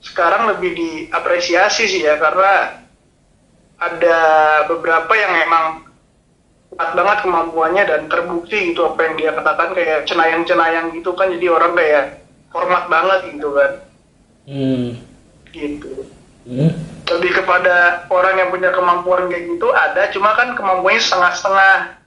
sekarang 0.01 0.49
lebih 0.57 0.73
diapresiasi 0.73 1.85
sih 1.85 2.01
ya 2.01 2.17
karena 2.17 2.81
ada 3.77 4.19
beberapa 4.69 5.13
yang 5.13 5.33
emang 5.45 5.67
kuat 6.73 6.91
banget 6.97 7.19
kemampuannya 7.29 7.85
dan 7.85 8.03
terbukti 8.09 8.73
gitu 8.73 8.89
apa 8.89 9.01
yang 9.05 9.15
dia 9.21 9.31
katakan 9.37 9.77
kayak 9.77 10.09
cenayang-cenayang 10.09 10.97
gitu 10.97 11.13
kan 11.13 11.29
jadi 11.29 11.47
orang 11.53 11.77
kayak 11.77 12.25
hormat 12.57 12.89
banget 12.89 13.37
gitu 13.37 13.53
kan 13.53 13.73
Hmm. 14.49 14.97
gitu 15.53 16.09
Hmm. 16.49 16.73
lebih 17.07 17.37
kepada 17.37 18.09
orang 18.09 18.41
yang 18.41 18.49
punya 18.49 18.73
kemampuan 18.73 19.29
kayak 19.29 19.45
gitu 19.45 19.69
ada 19.71 20.09
cuma 20.11 20.33
kan 20.33 20.57
kemampuannya 20.57 21.05
setengah-setengah 21.05 22.00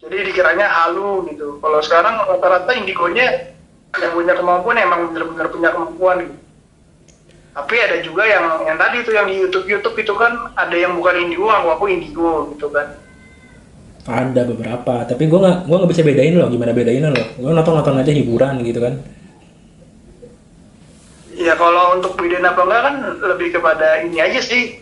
jadi 0.00 0.16
dikiranya 0.32 0.64
halu 0.64 1.28
gitu. 1.28 1.60
Kalau 1.60 1.78
sekarang 1.84 2.24
rata-rata 2.24 2.72
indigonya 2.72 3.52
yang 4.00 4.12
punya 4.16 4.32
kemampuan 4.32 4.80
emang 4.80 5.12
benar-benar 5.12 5.46
punya 5.52 5.68
kemampuan 5.74 6.18
gitu. 6.24 6.36
tapi 7.50 7.74
ada 7.82 7.98
juga 7.98 8.22
yang 8.30 8.62
yang 8.62 8.78
tadi 8.78 9.02
itu 9.02 9.10
yang 9.10 9.26
di 9.26 9.42
YouTube 9.42 9.66
YouTube 9.66 9.98
itu 9.98 10.14
kan 10.14 10.54
ada 10.54 10.70
yang 10.70 10.94
bukan 10.94 11.18
indigo 11.18 11.50
aku 11.50 11.68
aku 11.74 11.84
indigo 11.90 12.54
gitu 12.54 12.70
kan. 12.70 12.94
Ada 14.06 14.46
beberapa 14.46 15.04
tapi 15.04 15.26
gue 15.26 15.38
nggak 15.38 15.58
gue 15.66 15.76
nggak 15.76 15.90
bisa 15.90 16.06
bedain 16.06 16.38
loh 16.38 16.46
gimana 16.46 16.72
bedainnya 16.72 17.10
loh. 17.10 17.26
Gue 17.36 17.50
nonton 17.50 17.74
nonton 17.74 17.98
aja 18.00 18.14
hiburan 18.14 18.62
gitu 18.62 18.80
kan. 18.80 18.94
Ya 21.34 21.58
kalau 21.58 21.98
untuk 21.98 22.14
bedain 22.14 22.46
apa 22.46 22.62
enggak 22.62 22.82
kan 22.86 22.94
lebih 23.34 23.48
kepada 23.58 24.06
ini 24.06 24.22
aja 24.22 24.40
sih. 24.40 24.80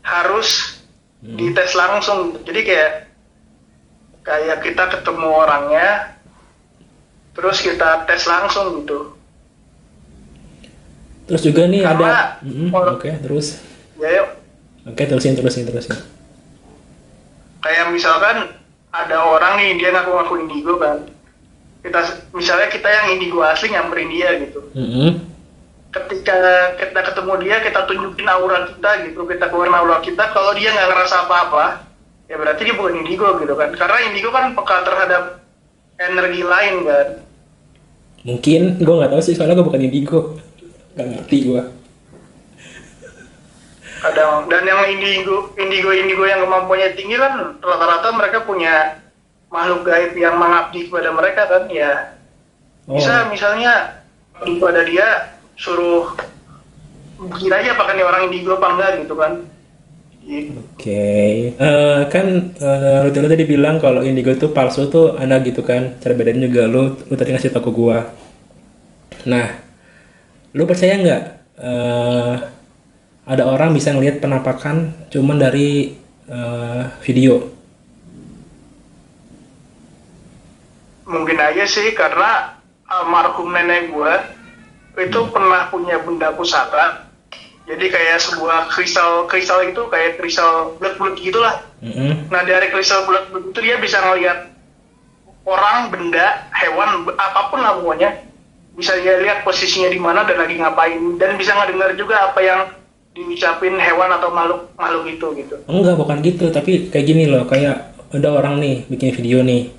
Harus 0.00 0.80
dites 1.20 1.76
langsung. 1.76 2.40
Jadi 2.48 2.60
kayak 2.64 3.07
kayak 4.28 4.60
kita 4.60 4.84
ketemu 4.92 5.28
orangnya 5.32 5.88
terus 7.32 7.64
kita 7.64 8.04
tes 8.04 8.28
langsung 8.28 8.82
gitu. 8.82 9.16
Terus 11.24 11.42
juga 11.42 11.64
nih 11.64 11.80
Karena 11.80 12.08
ada 12.08 12.12
Mm-mm, 12.44 12.68
kalau- 12.68 12.96
oke 12.96 13.08
terus. 13.20 13.60
Ya 13.96 14.10
yuk. 14.20 14.28
Oke 14.84 15.02
terusin 15.04 15.32
terusin 15.32 15.64
terusin. 15.64 15.96
Kayak 17.60 17.88
misalkan 17.90 18.52
ada 18.88 19.16
orang 19.22 19.56
nih 19.56 19.76
dia 19.76 19.92
ngaku-ngaku 19.92 20.34
indigo 20.40 20.76
kan. 20.76 21.04
Kita 21.80 22.00
misalnya 22.32 22.68
kita 22.68 22.88
yang 22.88 23.06
indigo 23.12 23.40
asli 23.40 23.70
nyamperin 23.70 24.08
dia 24.08 24.28
gitu. 24.38 24.60
Mm-mm. 24.74 25.24
ketika 25.88 26.36
kita 26.76 27.00
ketemu 27.00 27.32
dia 27.40 27.56
kita 27.64 27.80
tunjukin 27.84 28.28
aura 28.28 28.68
kita 28.68 28.90
gitu. 29.08 29.24
Kita 29.24 29.48
keluarin 29.48 29.72
aura 29.72 30.00
kita. 30.00 30.24
Kalau 30.32 30.52
dia 30.52 30.68
nggak 30.68 30.84
ngerasa 30.86 31.16
apa-apa 31.24 31.87
ya 32.28 32.36
berarti 32.36 32.62
dia 32.68 32.76
bukan 32.76 32.94
indigo 33.00 33.28
gitu 33.40 33.54
kan. 33.56 33.72
Karena 33.74 33.98
indigo 34.06 34.28
kan 34.30 34.52
peka 34.52 34.76
terhadap 34.84 35.22
energi 35.98 36.42
lain 36.44 36.74
kan. 36.84 37.06
Mungkin 38.22 38.62
gue 38.78 38.94
nggak 39.00 39.12
tahu 39.16 39.22
sih 39.24 39.34
soalnya 39.34 39.58
gue 39.58 39.66
bukan 39.66 39.82
indigo. 39.82 40.36
Nggak 40.94 41.08
ngerti 41.08 41.38
gue 41.48 41.62
kadang 43.98 44.46
dan 44.46 44.62
yang 44.62 44.78
indigo 44.86 45.50
indigo 45.58 45.90
indigo 45.90 46.22
yang 46.22 46.46
kemampuannya 46.46 46.94
tinggi 46.94 47.18
kan 47.18 47.58
rata-rata 47.58 48.14
mereka 48.14 48.46
punya 48.46 49.02
makhluk 49.50 49.82
gaib 49.82 50.14
yang 50.14 50.38
mengabdi 50.38 50.86
kepada 50.86 51.10
mereka 51.10 51.42
kan. 51.50 51.62
Ya 51.66 52.14
oh. 52.86 52.94
bisa 52.94 53.26
misalnya 53.32 54.04
kepada 54.38 54.86
dia 54.86 55.34
suruh 55.58 56.14
buktiin 57.18 57.50
aja 57.50 57.74
apakah 57.74 57.98
ini 57.98 58.04
orang 58.06 58.22
indigo 58.30 58.54
apa 58.54 58.68
enggak? 58.78 58.90
gitu 59.02 59.14
kan 59.18 59.42
Oke 60.28 61.56
Eh, 61.56 62.00
kan 62.12 62.26
uh, 62.60 63.08
lu 63.08 63.28
tadi 63.32 63.48
bilang 63.48 63.80
kalau 63.80 64.04
indigo 64.04 64.28
itu 64.28 64.52
palsu 64.52 64.92
tuh 64.92 65.16
ada 65.16 65.40
gitu 65.40 65.64
kan 65.64 65.96
cara 66.04 66.12
bedain 66.12 66.36
juga. 66.36 66.68
Lu 66.68 67.00
lu 67.08 67.14
tadi 67.16 67.32
ngasih 67.32 67.48
tau 67.48 67.64
ke 67.64 67.72
gue 67.72 67.98
nah 69.26 69.50
lu 70.54 70.62
percaya 70.64 70.94
nggak 70.96 71.22
eh, 71.60 72.34
ada 73.28 73.44
orang 73.44 73.76
bisa 73.76 73.92
ngelihat 73.92 74.22
penampakan 74.24 74.94
cuman 75.12 75.36
dari 75.36 75.92
eh, 76.30 76.84
video? 77.04 77.44
Mungkin 81.08 81.38
aja 81.40 81.64
sih 81.68 81.92
karena 81.92 82.56
almarhum 82.88 83.52
nenek 83.52 83.92
gua 83.92 84.22
itu 84.96 85.20
pernah 85.28 85.68
punya 85.68 86.00
benda 86.00 86.32
pusaka 86.32 87.07
jadi 87.68 87.86
kayak 87.92 88.18
sebuah 88.24 88.72
kristal 88.72 89.28
kristal 89.28 89.60
itu 89.60 89.84
kayak 89.92 90.16
kristal 90.16 90.72
bulat-bulat 90.80 91.14
gitulah. 91.20 91.56
Mm-mm. 91.84 92.32
nah 92.32 92.42
dari 92.42 92.72
kristal 92.72 93.04
bulat-bulat 93.04 93.52
itu 93.52 93.60
dia 93.60 93.76
bisa 93.76 94.00
ngelihat 94.00 94.50
orang 95.44 95.92
benda 95.92 96.48
hewan 96.56 97.04
apa 97.20 97.40
pun 97.52 97.60
lah 97.60 97.76
pokoknya. 97.76 98.24
Bisa 98.72 98.94
dia 99.02 99.20
lihat 99.20 99.42
posisinya 99.42 99.90
di 99.90 100.00
mana 100.00 100.22
dan 100.24 100.38
lagi 100.38 100.56
ngapain. 100.56 101.18
Dan 101.18 101.34
bisa 101.36 101.52
ngedengar 101.52 101.92
juga 101.98 102.30
apa 102.30 102.40
yang 102.40 102.60
diucapin 103.12 103.74
hewan 103.74 104.10
atau 104.14 104.30
makhluk 104.30 104.70
makhluk 104.78 105.04
itu 105.10 105.26
gitu. 105.42 105.56
Enggak, 105.66 105.98
bukan 105.98 106.22
gitu, 106.22 106.54
tapi 106.54 106.86
kayak 106.86 107.06
gini 107.10 107.26
loh, 107.26 107.42
kayak 107.50 107.90
ada 108.14 108.28
orang 108.30 108.62
nih 108.62 108.86
bikin 108.86 109.10
video 109.10 109.42
nih. 109.42 109.74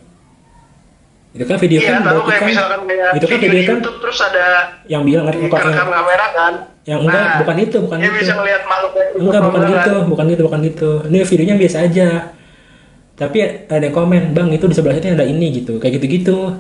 Itu 1.30 1.46
kan 1.46 1.58
video 1.62 1.80
iya 1.80 2.02
kan 2.02 2.02
tahu 2.10 2.22
kayak 2.26 2.42
kan? 2.42 2.50
misalkan 2.50 2.82
kayak 2.90 3.10
itu 3.16 3.26
kan 3.30 3.38
video, 3.38 3.50
video 3.54 3.62
kan 3.62 3.78
YouTube 3.78 3.98
terus 4.02 4.20
ada 4.20 4.46
yang 4.90 5.02
bilang 5.06 5.24
kan 5.30 5.38
kamera 5.38 6.28
kan 6.34 6.54
yang 6.90 7.06
enggak 7.06 7.22
Nah, 7.22 7.38
bukan 7.46 7.56
itu, 7.62 7.78
bukan 7.86 7.98
dia 8.02 8.10
itu. 8.10 8.18
bisa 8.26 8.34
makhluk 8.66 8.92
gitu 8.98 9.16
Enggak, 9.22 9.42
bukan 9.46 9.62
gitu, 9.62 9.94
kan? 9.94 10.06
bukan 10.10 10.26
gitu, 10.34 10.42
bukan 10.50 10.60
gitu. 10.66 10.92
Ini 11.06 11.18
videonya 11.22 11.56
biasa 11.62 11.78
aja. 11.86 12.10
Tapi 13.14 13.38
ada 13.70 13.84
yang 13.86 13.94
komen, 13.94 14.22
"Bang, 14.34 14.50
itu 14.50 14.66
di 14.66 14.74
sebelah 14.74 14.98
sini 14.98 15.14
ada 15.14 15.28
ini 15.28 15.48
gitu." 15.54 15.78
Kayak 15.78 16.02
gitu-gitu. 16.02 16.58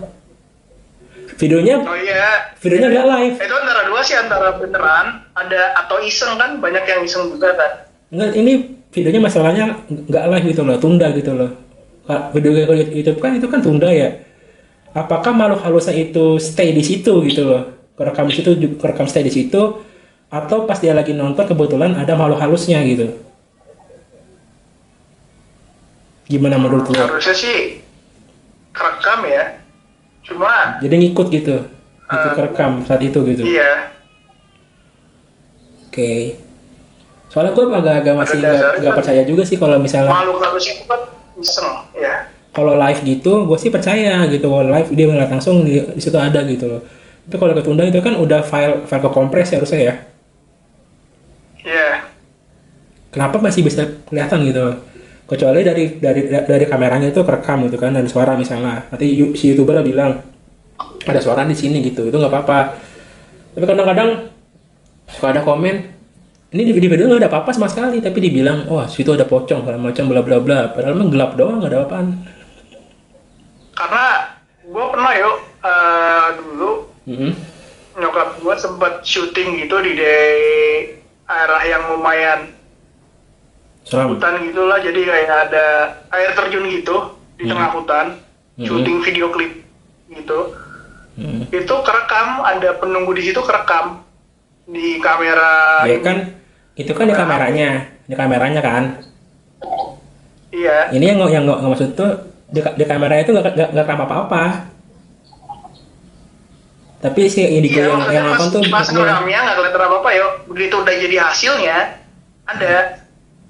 Videonya 1.39 1.79
oh 1.79 1.95
iya 1.95 2.51
videonya 2.59 2.87
nggak 2.91 3.07
live. 3.15 3.35
itu 3.39 3.55
antara 3.55 3.81
dua 3.87 3.99
sih 4.03 4.11
antara 4.11 4.59
beneran 4.59 5.23
ada 5.31 5.71
atau 5.79 5.95
iseng 6.03 6.35
kan 6.35 6.59
banyak 6.59 6.83
yang 6.83 6.99
iseng 7.07 7.31
juga 7.31 7.55
kan 7.55 7.71
Enggak, 8.11 8.31
ini 8.35 8.53
videonya 8.91 9.21
masalahnya 9.23 9.65
nggak 9.87 10.23
live 10.35 10.45
gitu 10.51 10.61
loh, 10.67 10.75
tunda 10.75 11.07
gitu 11.15 11.31
loh. 11.31 11.51
Video 12.35 12.51
kayak 12.67 12.91
YouTube 12.91 13.19
kan 13.23 13.31
itu 13.39 13.47
kan 13.47 13.63
tunda 13.63 13.87
ya. 13.87 14.19
Apakah 14.91 15.31
makhluk 15.31 15.61
halusnya 15.63 15.95
itu 15.95 16.41
stay 16.41 16.75
di 16.75 16.83
situ 16.83 17.23
gitu 17.23 17.45
loh? 17.47 17.63
Kerekam 17.95 18.27
di 18.27 18.35
situ, 18.35 18.49
kerekam 18.75 19.05
stay 19.07 19.23
di 19.23 19.31
situ, 19.31 19.61
atau 20.29 20.69
pas 20.69 20.77
dia 20.77 20.93
lagi 20.93 21.17
nonton 21.17 21.45
kebetulan 21.45 21.97
ada 21.97 22.13
makhluk 22.13 22.39
halusnya 22.41 22.81
gitu? 22.85 23.17
Gimana 26.29 26.61
menurut 26.61 26.85
lo? 26.93 26.97
harusnya 26.97 27.33
sih 27.33 27.81
kerekam 28.69 29.25
ya 29.25 29.57
cuma 30.21 30.77
Jadi 30.77 30.93
ngikut 30.93 31.27
gitu, 31.33 31.65
ikut 32.05 32.31
kerekam 32.37 32.85
saat 32.85 33.01
itu 33.01 33.17
gitu. 33.25 33.41
iya 33.41 33.89
Oke. 35.89 36.37
Soalnya 37.33 37.57
gue 37.57 37.65
agak-agak 37.65 38.13
masih 38.13 38.37
nggak 38.45 38.93
percaya 38.93 39.21
juga 39.25 39.41
sih 39.41 39.57
kalau 39.57 39.81
misalnya 39.81 40.13
makhluk 40.13 40.37
halus 40.37 40.69
itu 40.69 40.85
kan 40.85 41.01
iseng 41.41 41.69
ya 41.97 42.29
kalau 42.53 42.73
live 42.75 43.01
gitu 43.05 43.45
gue 43.45 43.57
sih 43.57 43.71
percaya 43.71 44.25
gitu 44.27 44.49
kalau 44.49 44.69
live 44.69 44.89
dia 44.93 45.05
ngeliat 45.07 45.31
langsung 45.31 45.63
di, 45.63 45.79
di 45.79 46.01
situ 46.01 46.17
ada 46.17 46.41
gitu 46.45 46.65
loh 46.65 46.81
tapi 47.29 47.37
kalau 47.37 47.53
ketunda 47.53 47.85
itu 47.85 48.01
kan 48.01 48.17
udah 48.17 48.41
file 48.41 48.83
file 48.89 49.01
ke 49.05 49.09
kompres 49.13 49.53
ya 49.53 49.61
harusnya 49.61 49.79
ya 49.79 49.93
iya 51.63 52.09
kenapa 53.09 53.41
masih 53.41 53.65
bisa 53.65 53.85
kelihatan 54.05 54.45
gitu? 54.45 54.65
Kecuali 55.29 55.61
dari 55.61 56.01
dari 56.01 56.25
dari 56.25 56.65
kameranya 56.65 57.13
itu 57.13 57.21
kerekam 57.21 57.65
gitu 57.69 57.77
kan 57.77 57.93
ada 57.93 58.09
suara 58.09 58.33
misalnya. 58.33 58.89
Nanti 58.89 59.13
si 59.37 59.53
youtuber 59.53 59.81
bilang 59.85 60.17
ada 61.05 61.19
suara 61.21 61.45
di 61.45 61.53
sini 61.53 61.85
gitu. 61.85 62.09
Itu 62.09 62.17
nggak 62.17 62.33
apa-apa. 62.33 62.59
Tapi 63.53 63.65
kadang-kadang 63.65 64.29
suka 65.09 65.27
ada 65.33 65.41
komen 65.45 65.75
ini 66.49 66.61
di 66.65 66.73
video 66.73 67.05
nggak 67.05 67.21
ada 67.25 67.29
apa-apa 67.29 67.53
sama 67.53 67.69
sekali. 67.69 68.01
Tapi 68.01 68.17
dibilang 68.17 68.65
wah 68.69 68.89
situ 68.89 69.13
ada 69.13 69.25
pocong 69.29 69.65
segala 69.65 69.77
macam 69.77 70.09
bla 70.09 70.21
bla 70.25 70.37
bla. 70.41 70.73
Padahal 70.73 70.97
mah 70.97 71.07
gelap 71.13 71.31
doang 71.37 71.61
nggak 71.61 71.71
ada 71.73 71.79
apaan. 71.85 72.07
Karena 73.77 74.05
gue 74.65 74.85
pernah 74.97 75.13
yuk 75.13 75.37
eh, 75.61 76.27
dulu 76.41 76.71
Mm-mm. 77.05 77.33
nyokap 78.01 78.37
gue 78.41 78.55
sempat 78.57 79.05
syuting 79.05 79.61
gitu 79.65 79.77
di 79.81 79.93
daerah 81.29 81.61
yang 81.61 81.83
lumayan 81.93 82.39
Seram. 83.85 84.17
hutan 84.17 84.41
gitulah 84.41 84.81
jadi 84.81 84.97
kayak 84.99 85.37
ada 85.47 85.65
air 86.09 86.33
terjun 86.33 86.65
gitu 86.67 86.97
di 87.37 87.45
Hmm. 87.45 87.51
tengah 87.53 87.69
hutan 87.71 88.05
Hmm. 88.57 88.65
syuting 88.65 88.97
video 88.99 89.29
klip 89.29 89.53
gitu 90.09 90.39
Mm. 91.13 91.51
itu 91.51 91.75
kerekam 91.83 92.41
ada 92.41 92.79
penunggu 92.79 93.11
di 93.11 93.27
situ 93.27 93.39
kerekam 93.39 94.01
di 94.65 94.97
kamera 94.97 95.83
Ya 95.83 95.99
kan, 95.99 96.31
itu 96.73 96.91
kan 96.95 97.05
di 97.05 97.13
kameranya, 97.13 97.69
di 98.07 98.15
kameranya 98.15 98.61
kan. 98.63 98.83
iya 100.49 100.87
Ini 100.89 101.03
yang 101.03 101.17
nggak 101.19 101.29
yang 101.29 101.43
nggak 101.43 101.59
maksud 101.61 101.89
tuh 101.93 102.11
di, 102.47 102.63
di 102.63 102.85
kamera 102.85 103.19
itu 103.19 103.29
nggak 103.29 103.51
nggak 103.51 103.69
rekam 103.75 103.99
apa-apa. 103.99 104.43
Tapi 106.99 107.31
si 107.31 107.47
indigo 107.47 107.79
iya 107.79 107.87
yang 107.87 107.95
maksudnya 107.95 108.19
yang 108.19 108.27
pas, 108.27 108.39
nonton 108.43 108.59
tuh 108.59 108.71
pas 108.71 108.87
ngerekamnya 108.91 109.39
nggak 109.39 109.55
kelihatan 109.55 109.81
apa 109.87 109.95
apa 110.03 110.09
yuk 110.19 110.31
begitu 110.51 110.75
udah 110.83 110.95
jadi 110.99 111.15
hasilnya 111.23 111.77
ada 112.43 112.73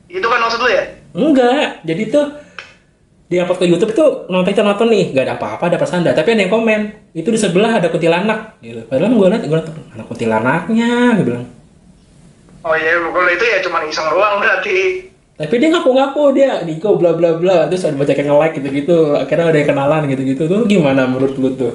itu 0.05 0.25
kan 0.25 0.37
maksud 0.37 0.61
lu 0.61 0.69
ya 0.69 0.83
enggak. 1.17 1.81
Jadi 1.85 2.03
tuh 2.13 2.25
di 3.29 3.37
upload 3.37 3.61
ke 3.61 3.65
YouTube 3.69 3.93
tuh 3.93 4.25
nonton 4.29 4.49
kita 4.49 4.65
nonton 4.65 4.89
nih, 4.89 5.13
nggak 5.13 5.25
ada 5.25 5.35
apa-apa, 5.37 5.69
ada 5.69 5.77
persanda. 5.77 6.09
Tapi 6.17 6.33
ada 6.33 6.41
yang 6.49 6.53
komen, 6.53 7.13
itu 7.13 7.29
di 7.29 7.37
sebelah 7.37 7.77
ada 7.77 7.93
kuntilanak. 7.93 8.57
Gitu. 8.57 8.81
Padahal 8.89 9.13
gue 9.13 9.27
liat, 9.29 9.43
gue 9.45 9.57
liat 9.57 9.69
anak 9.93 10.05
kuntilanaknya, 10.09 10.91
gue 11.21 11.25
bilang. 11.29 11.45
oh 12.59 12.75
iya 12.75 12.99
kalau 12.99 13.31
itu 13.31 13.45
ya 13.47 13.57
cuma 13.63 13.79
iseng 13.87 14.03
doang 14.11 14.43
berarti 14.43 15.07
Tapi 15.39 15.53
dia 15.55 15.71
ngaku-ngaku 15.71 16.23
dia 16.35 16.59
Niko 16.67 16.99
bla 16.99 17.15
bla 17.15 17.39
bla 17.39 17.71
terus 17.71 17.87
ada 17.87 17.95
banyak 17.95 18.19
yang 18.19 18.35
nge-like 18.35 18.55
gitu-gitu 18.59 19.15
akhirnya 19.15 19.45
ada 19.47 19.57
yang 19.63 19.69
kenalan 19.71 20.03
gitu-gitu 20.11 20.43
tuh 20.43 20.67
gimana 20.67 21.07
menurut 21.07 21.39
lu 21.39 21.55
tuh? 21.55 21.71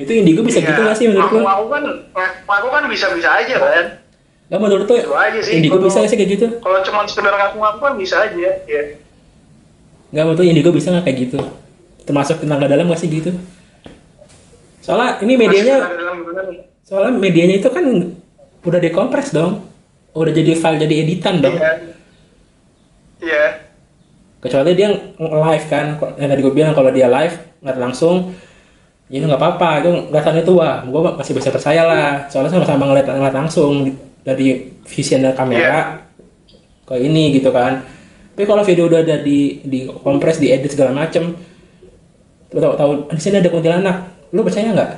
Itu 0.00 0.10
indigo 0.10 0.40
bisa 0.40 0.58
gitu 0.58 0.80
gak 0.80 0.96
sih 0.96 1.06
menurut 1.06 1.28
lu? 1.28 1.38
Iya. 1.38 1.52
aku 1.52 1.64
kan 1.68 1.82
aku 2.48 2.66
kan 2.66 2.82
bisa 2.88 3.06
bisa 3.12 3.28
aja 3.36 3.56
kan 3.56 3.86
Gak 4.50 4.58
menurut 4.58 4.82
tuh 4.82 4.98
Itu 4.98 5.12
aja 5.12 5.38
sih, 5.38 5.52
indigo 5.54 5.76
kalau- 5.76 5.86
bisa 5.86 5.96
gak 6.00 6.10
sih 6.10 6.16
kayak 6.16 6.30
gitu? 6.32 6.46
kalau 6.58 6.78
cuma 6.80 7.04
sekedar 7.04 7.30
ngaku-ngaku 7.30 7.78
kan 7.78 7.94
bisa 7.94 8.16
aja 8.20 8.50
ya 8.64 8.82
Gak 10.10 10.24
menurut 10.24 10.42
indigo 10.42 10.70
bisa 10.70 10.90
gak 10.90 11.04
kayak 11.04 11.18
gitu? 11.22 11.38
Termasuk 12.02 12.40
tenaga 12.40 12.66
dalam 12.66 12.88
gak 12.88 12.98
sih 12.98 13.06
gitu? 13.06 13.30
Soalnya 14.80 15.20
ini 15.20 15.36
medianya 15.36 15.76
soalnya 16.82 17.12
medianya 17.14 17.60
itu 17.60 17.68
kan 17.68 17.84
udah 18.60 18.80
dikompres 18.80 19.30
dong. 19.30 19.68
Udah 20.10 20.32
jadi 20.34 20.58
file 20.58 20.80
jadi 20.80 20.94
editan 21.06 21.38
dong. 21.38 21.54
Iya. 21.54 21.72
Iya. 23.22 23.44
Kecuali 24.40 24.72
dia 24.74 24.88
live 25.20 25.66
kan. 25.68 25.94
Yang 26.16 26.28
tadi 26.28 26.40
gue 26.40 26.54
bilang 26.56 26.72
kalau 26.72 26.90
dia 26.90 27.06
live 27.06 27.36
nggak 27.60 27.76
langsung 27.78 28.32
ya 29.10 29.18
itu 29.18 29.26
nggak 29.26 29.42
apa-apa 29.42 29.82
itu 29.82 29.90
kelihatannya 30.08 30.44
tua. 30.46 30.70
Gue 30.86 31.00
masih 31.02 31.34
bisa 31.34 31.50
percaya 31.50 31.82
lah. 31.82 32.30
Soalnya 32.30 32.54
sama-sama 32.54 32.86
ngeliat, 32.86 33.10
ngeliat 33.10 33.34
langsung 33.34 33.90
dari 34.22 34.70
vision 34.86 35.26
dari 35.26 35.34
kamera. 35.34 35.98
Ke 36.86 36.94
ini 36.96 37.34
gitu 37.34 37.50
kan. 37.50 37.82
Tapi 38.38 38.46
kalau 38.46 38.62
video 38.62 38.86
udah 38.86 39.02
ada 39.02 39.20
di 39.20 39.60
di 39.66 39.90
kompres 39.90 40.38
di 40.38 40.48
edit 40.54 40.72
segala 40.72 40.94
macem 40.94 41.34
tahu 42.50 42.74
tahu 42.74 42.90
di 43.10 43.20
sini 43.22 43.38
ada 43.38 43.50
kuntilanak. 43.50 43.96
Lu 44.34 44.42
percaya 44.42 44.74
nggak? 44.74 44.90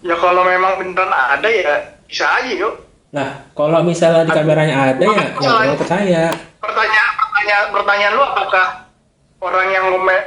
Ya 0.00 0.16
kalau 0.16 0.44
memang 0.44 0.80
beneran 0.80 1.12
ada 1.12 1.48
ya 1.48 1.76
bisa 2.08 2.24
aja 2.24 2.52
yuk. 2.52 2.74
nah 3.10 3.42
kalau 3.58 3.82
misalnya 3.82 4.22
di 4.22 4.30
kameranya 4.30 4.94
ada 4.94 5.02
ya 5.02 5.26
ya 5.34 5.74
percaya. 5.74 6.22
Pertanyaan 6.62 7.12
pertanyaan 7.18 7.66
pertanyaan 7.74 8.12
lu 8.14 8.22
apakah 8.22 8.66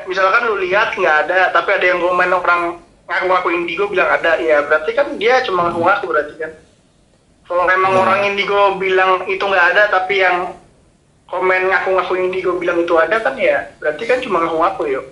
misalkan 0.06 0.48
lu 0.48 0.60
lihat 0.60 0.94
nggak 0.94 1.18
ada 1.28 1.52
tapi 1.52 1.70
ada 1.74 1.86
yang 1.86 2.00
komen 2.00 2.30
orang 2.32 2.62
ngaku-ngaku 3.04 3.50
indigo 3.52 3.92
bilang 3.92 4.10
ada 4.10 4.40
ya 4.40 4.64
berarti 4.64 4.92
kan 4.96 5.08
dia 5.20 5.44
cuma 5.44 5.70
ngaku-ngaku 5.70 6.06
berarti 6.08 6.36
kan. 6.40 6.52
Kalau 7.44 7.68
memang 7.68 7.92
Ya. 7.92 8.00
orang 8.00 8.20
indigo 8.24 8.60
bilang 8.80 9.28
itu 9.28 9.44
nggak 9.44 9.68
ada 9.76 9.84
tapi 9.92 10.24
yang 10.24 10.56
komen 11.28 11.68
ngaku-ngaku 11.68 12.14
indigo 12.16 12.56
bilang 12.56 12.80
itu 12.80 12.94
ada 12.96 13.20
kan 13.20 13.36
ya 13.36 13.68
berarti 13.78 14.04
kan 14.06 14.24
cuma 14.24 14.44
ngaku-ngaku 14.44 14.84
yuk. 14.90 15.06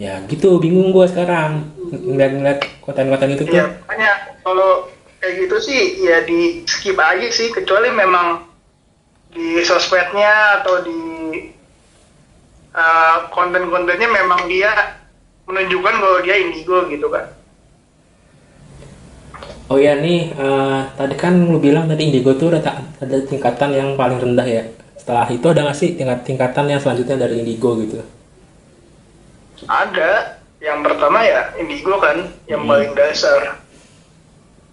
ya 0.00 0.16
gitu 0.32 0.56
bingung 0.56 0.96
gue 0.96 1.04
sekarang 1.04 1.68
ngeliat-ngeliat 1.92 2.64
konten-konten 2.80 3.36
itu 3.36 3.44
tuh 3.44 3.52
Iya, 3.52 3.66
makanya 3.84 4.12
kalau 4.40 4.88
kayak 5.20 5.34
gitu 5.44 5.56
sih 5.60 5.80
ya 6.00 6.24
di 6.24 6.64
skip 6.64 6.96
aja 6.96 7.28
sih 7.28 7.52
kecuali 7.52 7.92
memang 7.92 8.48
di 9.28 9.60
sosmednya 9.60 10.64
atau 10.64 10.80
di 10.80 11.00
uh, 12.74 13.16
konten-kontennya 13.30 14.08
memang 14.10 14.46
dia 14.46 14.98
menunjukkan 15.46 15.94
bahwa 15.98 16.18
dia 16.22 16.36
indigo 16.38 16.86
gitu 16.86 17.10
kan. 17.10 17.26
Oh 19.70 19.78
iya 19.78 19.94
nih, 20.02 20.34
eh, 20.34 20.80
tadi 20.98 21.14
kan 21.14 21.46
lu 21.46 21.62
bilang 21.62 21.86
tadi 21.86 22.10
Indigo 22.10 22.34
tuh 22.34 22.50
ada, 22.50 22.82
ada 22.98 23.18
tingkatan 23.22 23.70
yang 23.70 23.88
paling 23.94 24.18
rendah 24.18 24.42
ya. 24.42 24.66
Setelah 24.98 25.30
itu 25.30 25.46
ada 25.46 25.62
nggak 25.62 25.78
sih 25.78 25.94
tingkat 25.94 26.26
tingkatan 26.26 26.66
yang 26.66 26.82
selanjutnya 26.82 27.22
dari 27.22 27.38
Indigo 27.38 27.78
gitu? 27.78 28.02
Ada 29.70 30.42
yang 30.58 30.82
pertama 30.82 31.22
ya 31.22 31.54
indigo 31.54 32.02
kan 32.02 32.34
yang 32.50 32.66
Hmm. 32.66 32.70
paling 32.74 32.92
dasar. 32.98 33.62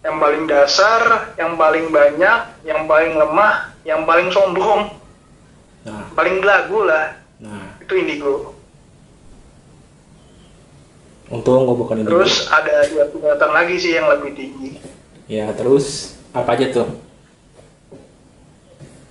Yang 0.02 0.16
paling 0.18 0.44
dasar, 0.50 1.02
yang 1.38 1.54
paling 1.62 1.86
banyak, 1.94 2.40
yang 2.66 2.82
paling 2.90 3.14
lemah, 3.22 3.54
yang 3.86 4.02
paling 4.02 4.34
sombong, 4.34 4.98
Nah, 5.88 6.12
paling 6.18 6.44
belagu 6.44 6.84
lah 6.84 7.16
nah, 7.40 7.67
itu 7.88 7.94
indigo. 7.96 8.58
untung 11.28 11.68
gue 11.68 11.76
bukan 11.76 11.96
Indigo. 12.04 12.24
Terus 12.24 12.48
ada 12.48 12.88
ya 12.88 13.04
tingkatan 13.12 13.52
lagi 13.52 13.76
sih 13.80 14.00
yang 14.00 14.08
lebih 14.08 14.32
tinggi. 14.32 14.80
Ya 15.28 15.52
terus 15.52 16.16
apa 16.32 16.56
aja 16.56 16.72
tuh? 16.72 16.88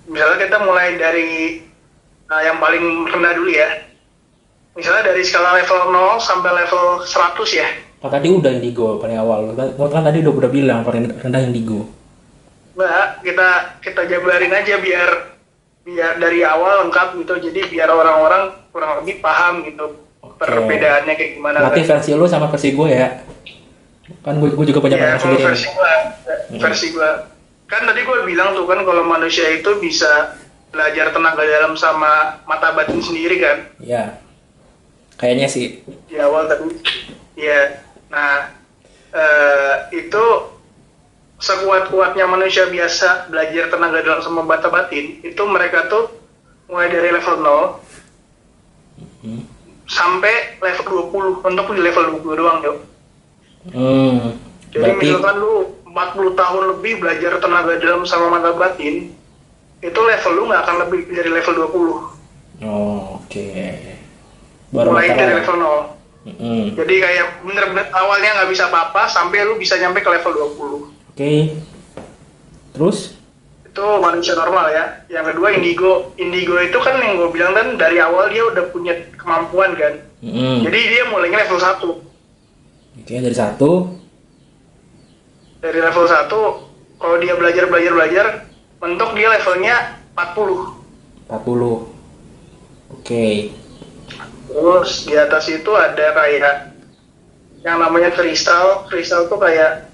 Misalnya 0.09 0.49
kita 0.49 0.57
mulai 0.65 0.97
dari 0.97 1.61
nah, 2.25 2.41
yang 2.41 2.57
paling 2.57 3.05
rendah 3.13 3.33
dulu 3.37 3.51
ya. 3.53 3.69
Misalnya 4.77 5.13
dari 5.13 5.25
skala 5.25 5.61
level 5.61 5.93
0 5.93 6.21
sampai 6.21 6.51
level 6.53 7.05
100 7.05 7.61
ya. 7.61 7.69
Oh 8.05 8.13
tadi 8.13 8.29
udah 8.33 8.53
Indigo 8.53 8.97
paling 8.97 9.21
awal. 9.21 9.53
Lo 9.53 9.85
kan 9.89 10.05
tadi 10.05 10.25
udah 10.25 10.33
udah 10.33 10.51
bilang 10.53 10.81
paling 10.89 11.21
rendah 11.21 11.43
Indigo. 11.45 11.85
Mbak, 12.77 13.25
kita 13.25 13.49
kita 13.81 14.01
jabarin 14.05 14.53
aja 14.53 14.77
biar 14.81 15.11
biar 15.85 16.13
dari 16.21 16.45
awal 16.45 16.89
lengkap 16.89 17.17
gitu. 17.25 17.35
Jadi 17.49 17.61
biar 17.73 17.89
orang-orang 17.89 18.66
kurang 18.77 19.01
lebih 19.01 19.25
paham 19.25 19.65
gitu 19.65 19.97
Oke. 20.21 20.37
perbedaannya 20.37 21.15
kayak 21.17 21.31
gimana. 21.35 21.57
Berarti 21.65 21.81
kan. 21.81 21.89
versi 21.97 22.11
lu 22.13 22.29
sama 22.29 22.53
versi 22.53 22.77
gue 22.77 22.89
ya? 22.93 23.09
Kan 24.21 24.37
gue, 24.37 24.53
gue 24.53 24.67
juga 24.69 24.85
punya 24.85 24.95
Ya, 24.95 25.17
kalau 25.17 25.33
sendiri. 25.33 25.45
versi 25.49 25.67
gua, 25.73 25.93
versi 26.61 26.87
gua. 26.93 27.11
Kan 27.65 27.83
tadi 27.83 28.05
gue 28.05 28.19
bilang 28.23 28.53
tuh 28.53 28.69
kan 28.69 28.85
kalau 28.85 29.01
manusia 29.03 29.49
itu 29.49 29.81
bisa 29.81 30.37
belajar 30.69 31.09
tenaga 31.09 31.41
dalam 31.41 31.73
sama 31.73 32.37
mata 32.45 32.77
batin 32.77 33.01
sendiri 33.01 33.41
kan. 33.41 33.57
Ya, 33.81 34.21
kayaknya 35.17 35.49
sih. 35.49 35.81
di 36.05 36.21
awal 36.21 36.45
tadi 36.45 36.69
ya 37.35 37.81
nah 38.07 38.53
eh, 39.11 39.75
itu 39.95 40.25
sekuat-kuatnya 41.37 42.25
manusia 42.25 42.65
biasa 42.67 43.29
belajar 43.29 43.69
tenaga 43.69 44.01
dalam 44.01 44.21
sama 44.21 44.41
bata 44.43 44.69
batin 44.69 45.21
itu 45.21 45.43
mereka 45.45 45.85
tuh 45.87 46.09
mulai 46.67 46.89
dari 46.89 47.09
level 47.11 47.37
0 47.41 47.47
Hmm. 47.47 47.96
Sampai 49.87 50.59
level 50.59 51.11
20 51.43 51.47
untuk 51.47 51.67
di 51.73 51.83
level 51.83 52.05
20 52.23 52.39
doang 52.39 52.59
yuk 52.63 52.79
Hmm. 53.67 54.39
jadi 54.71 54.95
Berarti 54.95 55.03
misalkan 55.03 55.35
lu 55.43 55.55
40 55.83 56.39
tahun 56.39 56.63
lebih 56.71 57.03
belajar 57.03 57.43
tenaga 57.43 57.75
dalam 57.83 58.07
sama 58.07 58.31
mata 58.31 58.55
batin 58.55 59.11
itu 59.81 60.01
level 60.01 60.33
lu 60.33 60.43
nggak 60.47 60.63
akan 60.63 60.77
lebih 60.87 60.99
dari 61.11 61.31
level 61.33 61.55
20 61.75 62.15
Oh, 62.63 63.21
oke. 63.21 63.49
Baru 64.71 64.95
mulai 64.95 65.11
dari 65.11 65.35
level 65.35 65.57
0 65.59 66.31
Mm-mm. 66.31 66.63
jadi 66.75 66.95
kayak 67.01 67.27
bener-bener 67.43 67.87
awalnya 67.91 68.31
nggak 68.39 68.51
bisa 68.51 68.71
apa-apa 68.71 69.07
sampai 69.07 69.43
lu 69.43 69.59
bisa 69.59 69.75
nyampe 69.79 69.99
ke 69.99 70.11
level 70.11 70.33
20 70.55 71.11
Oke. 71.11 71.33
Terus? 72.71 73.16
Itu 73.77 73.85
manusia 74.01 74.33
normal 74.33 74.73
ya. 74.73 75.05
Yang 75.13 75.37
kedua 75.37 75.53
indigo, 75.53 76.17
indigo 76.17 76.57
itu 76.57 76.81
kan 76.81 76.97
yang 76.97 77.21
gue 77.21 77.29
bilang 77.29 77.53
kan 77.53 77.77
dari 77.77 78.01
awal 78.01 78.33
dia 78.33 78.49
udah 78.49 78.65
punya 78.73 78.97
kemampuan 79.21 79.77
kan. 79.77 80.01
Mm-mm. 80.25 80.65
Jadi 80.65 80.81
dia 80.81 81.05
mulainya 81.13 81.45
level 81.45 81.61
1. 81.61 83.05
Oke, 83.05 83.15
dari 83.21 83.37
satu. 83.37 84.01
Dari 85.61 85.77
level 85.77 86.07
1 86.09 86.33
kalau 86.97 87.17
dia 87.21 87.37
belajar 87.37 87.69
belajar 87.69 87.93
belajar 87.93 88.27
mentok 88.81 89.13
dia 89.13 89.29
levelnya 89.29 89.77
40. 90.17 91.29
40. 91.29 92.97
Oke. 92.97 93.53
Terus 94.49 94.91
di 95.05 95.15
atas 95.21 95.45
itu 95.53 95.69
ada 95.77 96.17
kayak 96.17 96.73
yang 97.61 97.77
namanya 97.77 98.09
kristal. 98.17 98.89
Kristal 98.89 99.29
tuh 99.29 99.37
kayak 99.37 99.93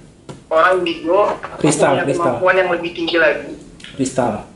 orang 0.55 0.87
indigo 0.87 1.35
Kristal, 1.59 1.99
punya 1.99 2.07
kristal. 2.07 2.23
kemampuan 2.31 2.55
yang 2.63 2.71
lebih 2.71 2.95
tinggi 2.95 3.19
lagi. 3.19 3.62
Kristal. 3.97 4.49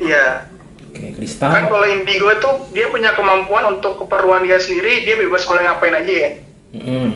Iya. 0.00 0.48
Oke, 0.94 1.10
Kan 1.10 1.12
kristal. 1.18 1.50
kalau 1.50 1.86
indigo 1.90 2.30
itu 2.30 2.50
dia 2.70 2.86
punya 2.86 3.10
kemampuan 3.18 3.78
untuk 3.78 3.98
keperluan 4.06 4.46
dia 4.46 4.62
sendiri, 4.62 5.02
dia 5.02 5.18
bebas 5.18 5.42
boleh 5.42 5.66
ngapain 5.66 5.94
aja 5.94 6.12
ya. 6.14 6.30
Mm-mm. 6.74 7.08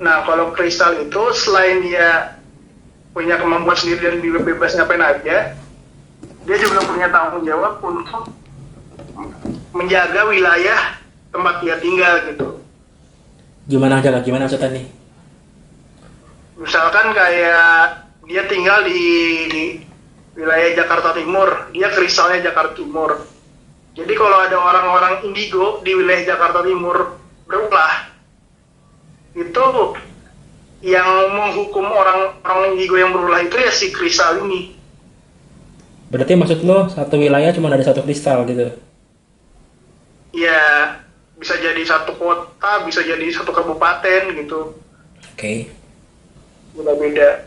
Nah, 0.00 0.24
kalau 0.24 0.52
kristal 0.56 0.96
itu 1.04 1.22
selain 1.36 1.84
dia 1.84 2.36
punya 3.12 3.36
kemampuan 3.36 3.76
sendiri 3.76 4.08
dan 4.08 4.16
dia 4.24 4.40
bebas 4.40 4.72
ngapain 4.76 5.04
aja, 5.04 5.36
dia 6.48 6.56
juga 6.60 6.80
punya 6.84 7.08
tanggung 7.12 7.44
jawab 7.44 7.80
untuk 7.84 8.32
menjaga 9.72 10.20
wilayah 10.28 11.00
tempat 11.32 11.54
dia 11.60 11.76
tinggal 11.80 12.14
gitu. 12.32 12.48
Gimana 13.68 14.00
jaga 14.00 14.24
gimana 14.24 14.48
maksudnya 14.48 14.72
nih? 14.72 14.86
Misalkan 16.56 17.12
kayak 17.12 18.08
dia 18.24 18.42
tinggal 18.48 18.80
di, 18.88 19.00
di 19.52 19.64
wilayah 20.36 20.70
Jakarta 20.76 21.16
Timur, 21.16 21.72
dia 21.72 21.88
kristalnya 21.90 22.52
Jakarta 22.52 22.76
Timur. 22.76 23.24
Jadi 23.96 24.12
kalau 24.12 24.38
ada 24.44 24.60
orang-orang 24.60 25.24
indigo 25.24 25.80
di 25.80 25.96
wilayah 25.96 26.36
Jakarta 26.36 26.60
Timur 26.60 27.16
berulah, 27.48 28.12
itu 29.32 29.66
yang 30.84 31.08
menghukum 31.32 31.88
orang-orang 31.88 32.76
indigo 32.76 33.00
yang 33.00 33.16
berulah 33.16 33.40
itu 33.40 33.56
ya 33.56 33.72
si 33.72 33.88
kristal 33.88 34.44
ini. 34.44 34.76
Berarti 36.12 36.36
maksud 36.36 36.60
lo 36.62 36.86
satu 36.92 37.16
wilayah 37.16 37.50
cuma 37.56 37.72
ada 37.72 37.82
satu 37.82 38.04
kristal 38.04 38.44
gitu? 38.44 38.76
Ya 40.36 40.60
bisa 41.40 41.56
jadi 41.56 41.80
satu 41.80 42.12
kota, 42.20 42.84
bisa 42.84 43.00
jadi 43.00 43.24
satu 43.32 43.52
kabupaten 43.52 44.36
gitu, 44.36 44.76
Oke. 45.32 45.68
beda-beda. 46.76 47.44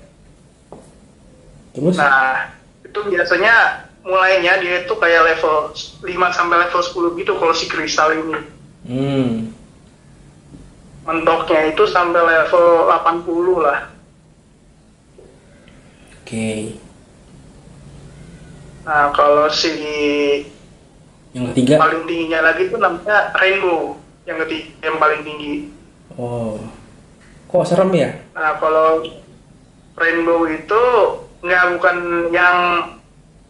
Terus? 1.74 1.98
Nah, 1.98 2.59
itu 2.90 3.00
biasanya 3.06 3.86
mulainya 4.02 4.58
dia 4.58 4.82
itu 4.82 4.94
kayak 4.98 5.38
level 5.38 5.70
5 6.02 6.10
sampai 6.34 6.58
level 6.66 6.82
10 7.14 7.20
gitu 7.22 7.32
kalau 7.38 7.54
si 7.54 7.66
kristal 7.70 8.10
ini. 8.18 8.42
Hmm. 8.90 9.34
Mentoknya 11.06 11.70
itu 11.70 11.86
sampai 11.86 12.22
level 12.26 12.90
80 12.90 13.66
lah. 13.66 13.80
Oke. 16.26 16.78
Nah, 18.86 19.14
kalau 19.14 19.46
si 19.54 19.70
Yang 21.30 21.54
ketiga? 21.54 21.78
paling 21.78 22.10
tingginya 22.10 22.42
lagi 22.42 22.66
itu 22.66 22.78
namanya 22.82 23.30
rainbow, 23.38 24.02
yang 24.26 24.42
ketiga 24.46 24.66
yang 24.82 24.98
paling 24.98 25.22
tinggi. 25.22 25.70
Oh. 26.18 26.58
Kok 27.50 27.66
serem 27.66 27.94
ya? 27.94 28.10
Nah, 28.34 28.58
kalau 28.58 29.06
rainbow 29.94 30.46
itu 30.50 30.82
nggak 31.40 31.64
bukan 31.76 31.98
yang 32.34 32.58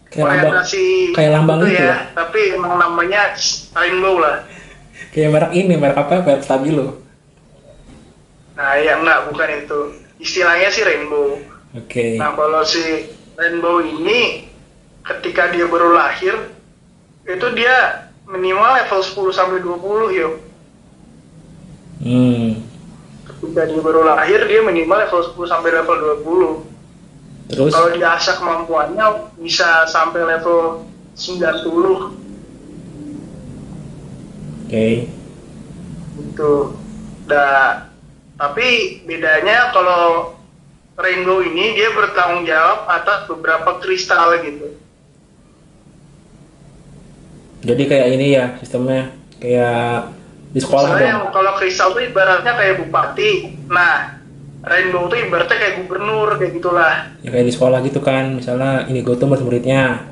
Kayak 0.10 0.41
lambang, 0.41 0.65
kayak 1.13 1.32
lambang 1.38 1.60
itu 1.62 1.67
gitu 1.69 1.86
ya, 1.86 1.93
ya? 1.93 1.97
tapi 2.17 2.39
emang 2.58 2.82
namanya 2.82 3.30
rainbow 3.78 4.17
lah. 4.17 4.41
kayak 5.13 5.30
merek 5.38 5.52
ini, 5.54 5.73
merek 5.78 6.02
apa? 6.02 6.25
Merek 6.25 6.41
stabilo. 6.41 6.97
Nah, 8.58 8.73
ya 8.82 8.97
enggak, 8.97 9.30
bukan 9.30 9.49
itu. 9.54 9.80
Istilahnya 10.17 10.73
sih 10.73 10.82
rainbow. 10.82 11.38
Oke. 11.78 12.17
Nah, 12.17 12.34
kalau 12.34 12.65
si 12.65 13.06
rainbow 13.38 13.86
ini 13.86 14.49
ketika 15.06 15.54
dia 15.54 15.69
baru 15.69 15.93
lahir 15.93 16.58
itu 17.30 17.47
dia 17.54 18.10
minimal 18.25 18.82
level 18.82 19.02
10 19.06 19.30
sampai 19.30 19.62
20 19.62 20.17
yuk. 20.17 20.34
Hmm. 22.02 22.65
Ketika 23.30 23.62
dia 23.69 23.78
baru 23.78 24.02
lahir 24.10 24.41
dia 24.49 24.65
minimal 24.65 25.06
level 25.06 25.21
10 25.38 25.54
sampai 25.54 25.69
level 25.69 26.17
20. 26.25 26.78
Terus? 27.49 27.73
Kalau 27.73 27.89
diasah 27.97 28.35
kemampuannya 28.38 29.05
bisa 29.41 29.89
sampai 29.89 30.21
level 30.21 30.85
90 31.17 32.13
Oke. 34.69 35.09
gitu. 36.21 36.53
Nah, 37.25 37.89
tapi 38.38 39.01
bedanya 39.09 39.73
kalau 39.73 40.38
rainbow 40.93 41.41
ini 41.41 41.73
dia 41.73 41.89
bertanggung 41.89 42.45
jawab 42.45 42.85
atas 42.85 43.25
beberapa 43.25 43.81
kristal 43.81 44.38
gitu. 44.45 44.77
Jadi 47.65 47.83
kayak 47.89 48.07
ini 48.13 48.27
ya 48.38 48.45
sistemnya 48.62 49.09
kayak 49.41 50.13
di 50.53 50.59
sekolah 50.62 50.95
Misalnya 50.95 51.15
dong. 51.17 51.33
kalau 51.33 51.51
kristal 51.57 51.97
itu 51.97 52.13
ibaratnya 52.13 52.53
kayak 52.55 52.75
bupati. 52.85 53.31
Nah, 53.67 54.18
rainbow 54.59 55.07
itu 55.07 55.15
ibaratnya 55.27 55.57
kayak 55.57 55.73
gubernur 55.83 56.35
kayak 56.35 56.53
gitulah. 56.59 56.93
Ya 57.23 57.29
kayak 57.31 57.47
di 57.47 57.53
sekolah 57.53 57.79
gitu 57.85 57.99
kan. 58.03 58.35
Misalnya 58.35 58.85
ini 58.91 58.99
gue 59.03 59.15
tuh 59.15 59.27
murid-muridnya. 59.27 60.11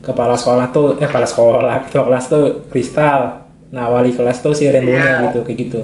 Kepala 0.00 0.38
sekolah 0.38 0.70
tuh 0.70 0.96
eh 1.02 1.08
kepala 1.10 1.26
sekolah, 1.26 1.74
ketua 1.90 2.04
kelas 2.06 2.24
tuh 2.30 2.44
kristal. 2.70 3.44
Nah, 3.74 3.90
wali 3.90 4.14
kelas 4.14 4.40
tuh 4.40 4.54
si 4.54 4.70
rainbow-nya 4.70 5.02
Iya. 5.02 5.22
gitu 5.28 5.38
kayak 5.42 5.58
gitu. 5.58 5.82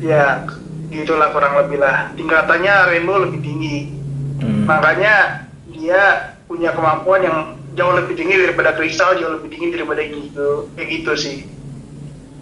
Ya, 0.00 0.42
gitulah 0.90 1.30
kurang 1.30 1.54
lebih 1.64 1.78
lah. 1.78 2.10
Tingkatannya 2.16 2.74
rainbow 2.90 3.22
lebih 3.22 3.40
tinggi. 3.40 3.78
Hmm. 4.42 4.64
Makanya 4.66 5.46
dia 5.70 6.34
punya 6.48 6.72
kemampuan 6.74 7.22
yang 7.22 7.38
jauh 7.78 7.94
lebih 7.94 8.18
tinggi 8.18 8.34
daripada 8.34 8.74
kristal, 8.74 9.14
jauh 9.14 9.38
lebih 9.38 9.48
tinggi 9.52 9.76
daripada 9.78 10.02
gitu. 10.02 10.72
Kayak 10.74 10.88
gitu 10.90 11.12
sih. 11.14 11.36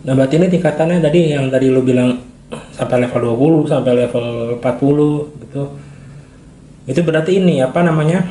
Nah, 0.07 0.17
berarti 0.17 0.41
ini 0.41 0.49
tingkatannya 0.49 0.99
tadi 1.05 1.21
yang 1.37 1.53
tadi 1.53 1.67
lu 1.69 1.85
bilang 1.85 2.17
sampai 2.79 3.03
level 3.03 3.35
20, 3.67 3.67
sampai 3.75 3.93
level 4.07 4.27
40 4.63 5.43
gitu. 5.43 5.63
Itu 6.87 7.01
berarti 7.03 7.43
ini 7.43 7.59
apa 7.61 7.83
namanya? 7.83 8.23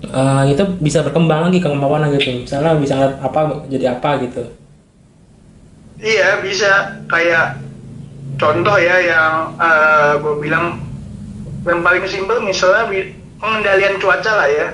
eh, 0.00 0.42
itu 0.50 0.64
bisa 0.80 1.04
berkembang 1.06 1.48
lagi 1.48 1.60
kemampuannya 1.62 2.18
gitu. 2.18 2.42
Misalnya 2.42 2.74
bisa 2.76 3.20
apa 3.20 3.62
jadi 3.70 3.94
apa 3.94 4.18
gitu. 4.26 4.42
Iya, 6.00 6.40
bisa 6.40 6.96
kayak 7.06 7.60
contoh 8.40 8.76
ya 8.80 8.96
yang 9.04 9.52
gue 10.18 10.34
bilang 10.40 10.80
yang 11.68 11.84
paling 11.84 12.08
simpel 12.08 12.40
misalnya 12.40 12.88
pengendalian 13.36 14.00
cuaca 14.00 14.32
lah 14.34 14.48
ya. 14.48 14.68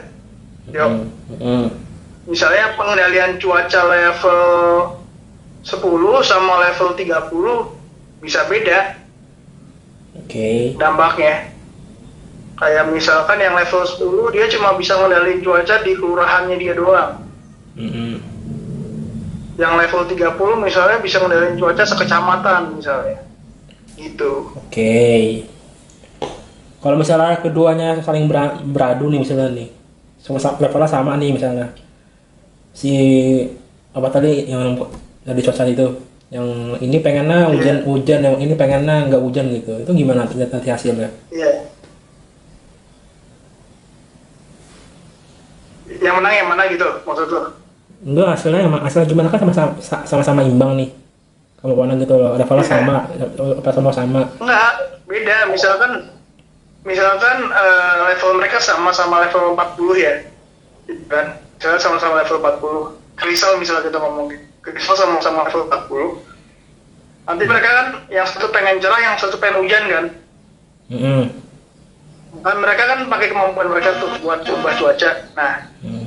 Yuk, 0.70 0.86
Hmm. 0.86 1.06
Hmm. 1.38 1.66
misalnya 2.26 2.74
pengendalian 2.74 3.38
cuaca 3.38 3.80
level 3.86 4.42
10 5.62 6.22
sama 6.22 6.54
level 6.70 6.88
30 6.94 7.75
bisa 8.26 8.42
beda 8.50 8.98
Oke. 10.18 10.74
dampaknya. 10.74 11.54
Kayak 12.56 12.88
misalkan 12.88 13.38
yang 13.38 13.52
level 13.52 13.84
10 13.84 14.34
dia 14.34 14.48
cuma 14.48 14.74
bisa 14.74 14.96
ngendaliin 14.96 15.44
cuaca 15.44 15.76
di 15.84 15.92
kelurahannya 15.92 16.56
dia 16.56 16.72
doang. 16.72 17.20
Mm-mm. 17.76 18.16
Yang 19.60 19.72
level 19.76 20.02
30 20.08 20.64
misalnya 20.64 20.96
bisa 20.98 21.20
ngendaliin 21.20 21.60
cuaca 21.60 21.84
sekecamatan 21.84 22.74
misalnya. 22.74 23.20
Gitu. 23.94 24.56
Oke. 24.56 25.44
Kalau 26.80 26.96
misalnya 26.96 27.36
keduanya 27.40 28.00
saling 28.00 28.24
bera- 28.24 28.56
beradu 28.64 29.12
nih 29.12 29.20
misalnya 29.20 29.52
nih, 29.52 29.68
sama- 30.16 30.56
levelnya 30.56 30.88
sama 30.88 31.12
nih 31.20 31.30
misalnya. 31.36 31.68
Si 32.72 32.92
apa 33.92 34.08
tadi 34.08 34.48
yang 34.48 34.76
dari 35.24 35.40
cuaca 35.44 35.64
itu, 35.68 35.86
yang 36.26 36.74
ini 36.82 36.98
pengennya 36.98 37.46
hujan 37.54 37.86
hujan, 37.86 38.18
yang 38.18 38.36
ini 38.42 38.54
pengennya 38.58 39.06
nggak 39.06 39.22
hujan 39.22 39.46
gitu. 39.54 39.78
Itu 39.78 39.90
gimana 39.94 40.26
ternyata 40.26 40.58
nanti 40.58 40.70
hasilnya? 40.74 41.08
Iya. 41.30 41.50
Yang 46.02 46.14
menang 46.18 46.34
yang 46.34 46.48
mana 46.50 46.62
gitu 46.66 46.86
maksud 47.06 47.30
lo? 47.30 47.40
Enggak 48.02 48.28
hasilnya 48.34 48.66
hasilnya 48.66 49.06
gimana 49.06 49.28
kan 49.30 49.38
sama-sama 49.46 49.72
sama-sama 50.02 50.40
imbang 50.42 50.74
nih. 50.74 50.90
Kamu 51.62 51.72
mana 51.72 51.94
gitu 51.96 52.14
loh, 52.18 52.36
levelnya 52.36 52.62
Iya. 52.66 52.72
sama, 52.74 52.96
apa 53.62 53.70
sama 53.72 53.90
sama. 53.94 54.20
Enggak, 54.42 54.72
beda. 55.08 55.36
Misalkan 55.48 55.90
misalkan 56.82 57.36
eh, 57.54 57.94
level 58.12 58.30
mereka 58.42 58.58
sama-sama 58.58 59.22
level 59.24 59.54
40 59.54 59.94
ya. 59.94 60.14
Gitu 60.90 61.06
Kan? 61.06 61.38
Misalnya 61.56 61.80
sama-sama 61.80 62.20
level 62.20 62.36
40. 62.42 63.16
Kristal 63.16 63.56
misalnya 63.56 63.88
kita 63.88 63.96
ngomongin. 64.66 64.74
Kristal 64.74 64.96
sama-sama 64.98 65.46
level 65.46 65.62
40. 65.70 67.26
Nanti 67.26 67.44
mereka 67.46 67.68
kan 67.70 67.86
yang 68.10 68.26
satu 68.26 68.46
pengen 68.50 68.78
cerah, 68.78 69.00
yang 69.02 69.16
satu 69.18 69.36
pengen 69.38 69.62
hujan 69.62 69.84
kan. 69.90 70.04
Mm-mm. 70.90 71.22
Kan 72.42 72.56
mereka 72.62 72.82
kan 72.86 72.98
pakai 73.10 73.28
kemampuan 73.34 73.66
mereka 73.70 73.98
tuh 73.98 74.10
buat 74.22 74.46
ubah 74.46 74.72
cuaca. 74.78 75.10
Nah, 75.34 75.66
Mm. 75.82 76.06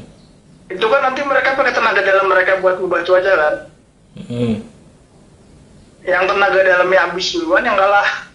itu 0.72 0.86
kan 0.86 1.02
nanti 1.04 1.22
mereka 1.26 1.58
pakai 1.60 1.76
tenaga 1.76 2.02
dalam 2.04 2.32
mereka 2.32 2.64
buat 2.64 2.80
ubah 2.80 3.04
cuaca 3.04 3.32
kan. 3.36 3.56
Mm. 4.16 4.64
Yang 6.08 6.24
tenaga 6.32 6.60
dalamnya 6.64 7.00
habis 7.12 7.28
duluan 7.36 7.68
yang 7.68 7.76
kalah. 7.76 8.32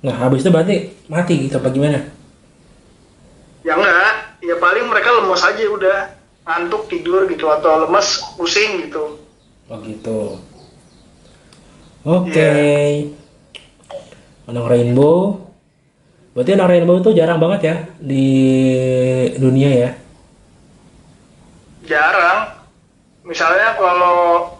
Nah 0.00 0.14
habis 0.16 0.40
itu 0.40 0.48
berarti 0.48 0.76
mati 1.10 1.34
gitu 1.48 1.60
apa 1.60 1.68
gimana? 1.68 2.00
Ya 3.66 3.74
enggak, 3.74 4.38
ya 4.40 4.54
paling 4.56 4.86
mereka 4.86 5.10
lemes 5.10 5.42
aja 5.42 5.64
udah 5.66 5.98
ngantuk 6.46 6.86
tidur 6.86 7.26
gitu 7.26 7.50
atau 7.50 7.84
lemes 7.84 8.22
pusing 8.38 8.86
gitu. 8.86 9.18
Oh 9.66 9.78
gitu. 9.82 10.38
Oke. 12.06 12.50
Anak 14.46 14.70
rainbow. 14.70 15.42
Berarti 16.30 16.54
anak 16.54 16.70
rainbow 16.70 17.02
itu 17.02 17.10
jarang 17.18 17.42
banget 17.42 17.60
ya 17.66 17.76
di 17.98 18.26
dunia 19.42 19.70
ya. 19.74 19.90
Jarang. 21.82 22.54
Misalnya 23.26 23.74
kalau 23.74 24.54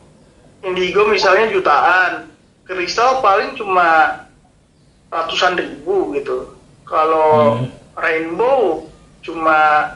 indigo 0.66 1.06
misalnya 1.06 1.54
jutaan, 1.54 2.26
kristal 2.66 3.22
paling 3.22 3.54
cuma 3.54 4.26
ratusan 5.06 5.54
ribu 5.54 6.18
gitu. 6.18 6.50
Kalau 6.82 7.62
Hmm. 7.62 7.70
rainbow 7.94 8.90
cuma 9.22 9.90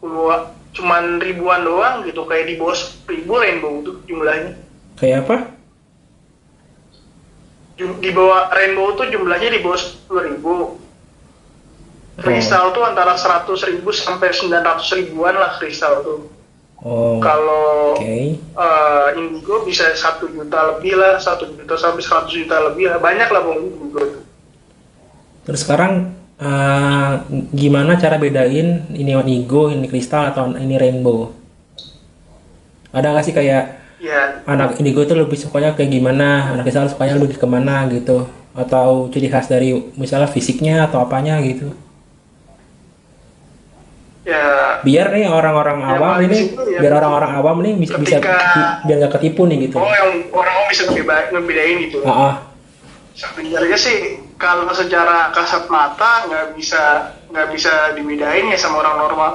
puluhan, 0.00 0.48
cuman 0.74 1.22
ribuan 1.22 1.62
doang 1.62 2.02
gitu 2.02 2.26
kayak 2.26 2.50
di 2.50 2.54
bawah 2.58 2.76
ribu 3.06 3.32
rainbow 3.38 3.72
tuh 3.80 3.96
jumlahnya. 4.04 4.58
Kayak 4.98 5.18
apa? 5.26 5.36
Di 7.78 8.10
bawah 8.10 8.50
rainbow 8.54 8.94
tuh 8.94 9.10
jumlahnya 9.10 9.50
di 9.50 9.60
bawah 9.62 9.78
10 9.78 10.28
ribu 10.30 10.78
kristal 12.14 12.70
tuh 12.70 12.86
antara 12.86 13.18
100 13.18 13.50
ribu 13.74 13.90
sampai 13.90 14.30
900 14.30 14.98
ribuan 15.02 15.34
lah 15.34 15.58
kristal 15.58 16.02
tuh 16.02 16.30
Oh. 16.84 17.16
kalau 17.16 17.96
Oke. 17.96 18.36
eh, 18.36 19.08
indigo 19.16 19.64
bisa 19.64 19.88
satu 19.96 20.28
juta 20.28 20.76
lebih 20.76 21.00
lah 21.00 21.16
satu 21.16 21.48
juta 21.48 21.80
sampai 21.80 22.04
100 22.04 22.28
juta 22.28 22.60
lebih 22.60 22.92
lah 22.92 23.00
banyak 23.00 23.24
lah 23.32 23.40
bang 23.40 23.58
indigo 23.64 24.00
tuh 24.04 24.22
Terus 25.48 25.64
sekarang 25.64 26.12
eh, 26.44 27.10
gimana 27.56 27.96
cara 27.96 28.20
bedain 28.20 28.84
ini 28.92 29.12
indigo, 29.16 29.72
ini 29.72 29.88
kristal 29.88 30.28
atau 30.28 30.52
ini 30.52 30.76
rainbow? 30.76 31.32
Ada 32.92 33.10
nggak 33.10 33.24
sih 33.24 33.34
kayak 33.34 33.64
ya 34.04 34.44
anak 34.44 34.76
indigo 34.76 35.00
itu 35.00 35.16
lebih 35.16 35.40
sukanya 35.40 35.72
kayak 35.72 35.88
gimana, 35.88 36.52
anak 36.52 36.68
kristal 36.68 36.86
sukanya 36.92 37.16
lebih 37.16 37.40
ke 37.40 37.46
mana 37.48 37.88
gitu? 37.88 38.28
Atau 38.54 39.08
ciri 39.10 39.26
khas 39.32 39.48
dari 39.50 39.74
misalnya 39.96 40.28
fisiknya 40.30 40.86
atau 40.86 41.02
apanya 41.02 41.40
gitu? 41.42 41.72
ya 44.24 44.80
biar 44.80 45.12
nih 45.12 45.28
orang-orang 45.28 45.84
Ya, 45.84 45.88
awam 46.00 46.16
ini 46.24 46.38
ya. 46.48 46.80
biar 46.80 46.92
orang-orang 46.96 47.32
awam 47.36 47.56
nih 47.60 47.72
bisa 47.76 48.00
bisa 48.00 48.24
biar 48.88 48.96
nggak 49.04 49.20
ketipu 49.20 49.44
nih 49.44 49.68
gitu 49.68 49.76
oh 49.76 49.92
yang 49.92 50.32
orang 50.32 50.64
bisa 50.72 50.88
ngebedain 50.88 51.76
gitu 51.84 52.00
ah 52.08 52.32
ah. 52.32 52.34
sebenarnya 53.12 53.76
sih 53.76 54.23
kalau 54.44 54.68
secara 54.76 55.32
kasat 55.32 55.72
mata 55.72 56.28
nggak 56.28 56.46
bisa 56.52 57.16
nggak 57.32 57.48
bisa 57.56 57.96
dibedain 57.96 58.52
ya 58.52 58.60
sama 58.60 58.84
orang 58.84 58.96
normal. 59.00 59.32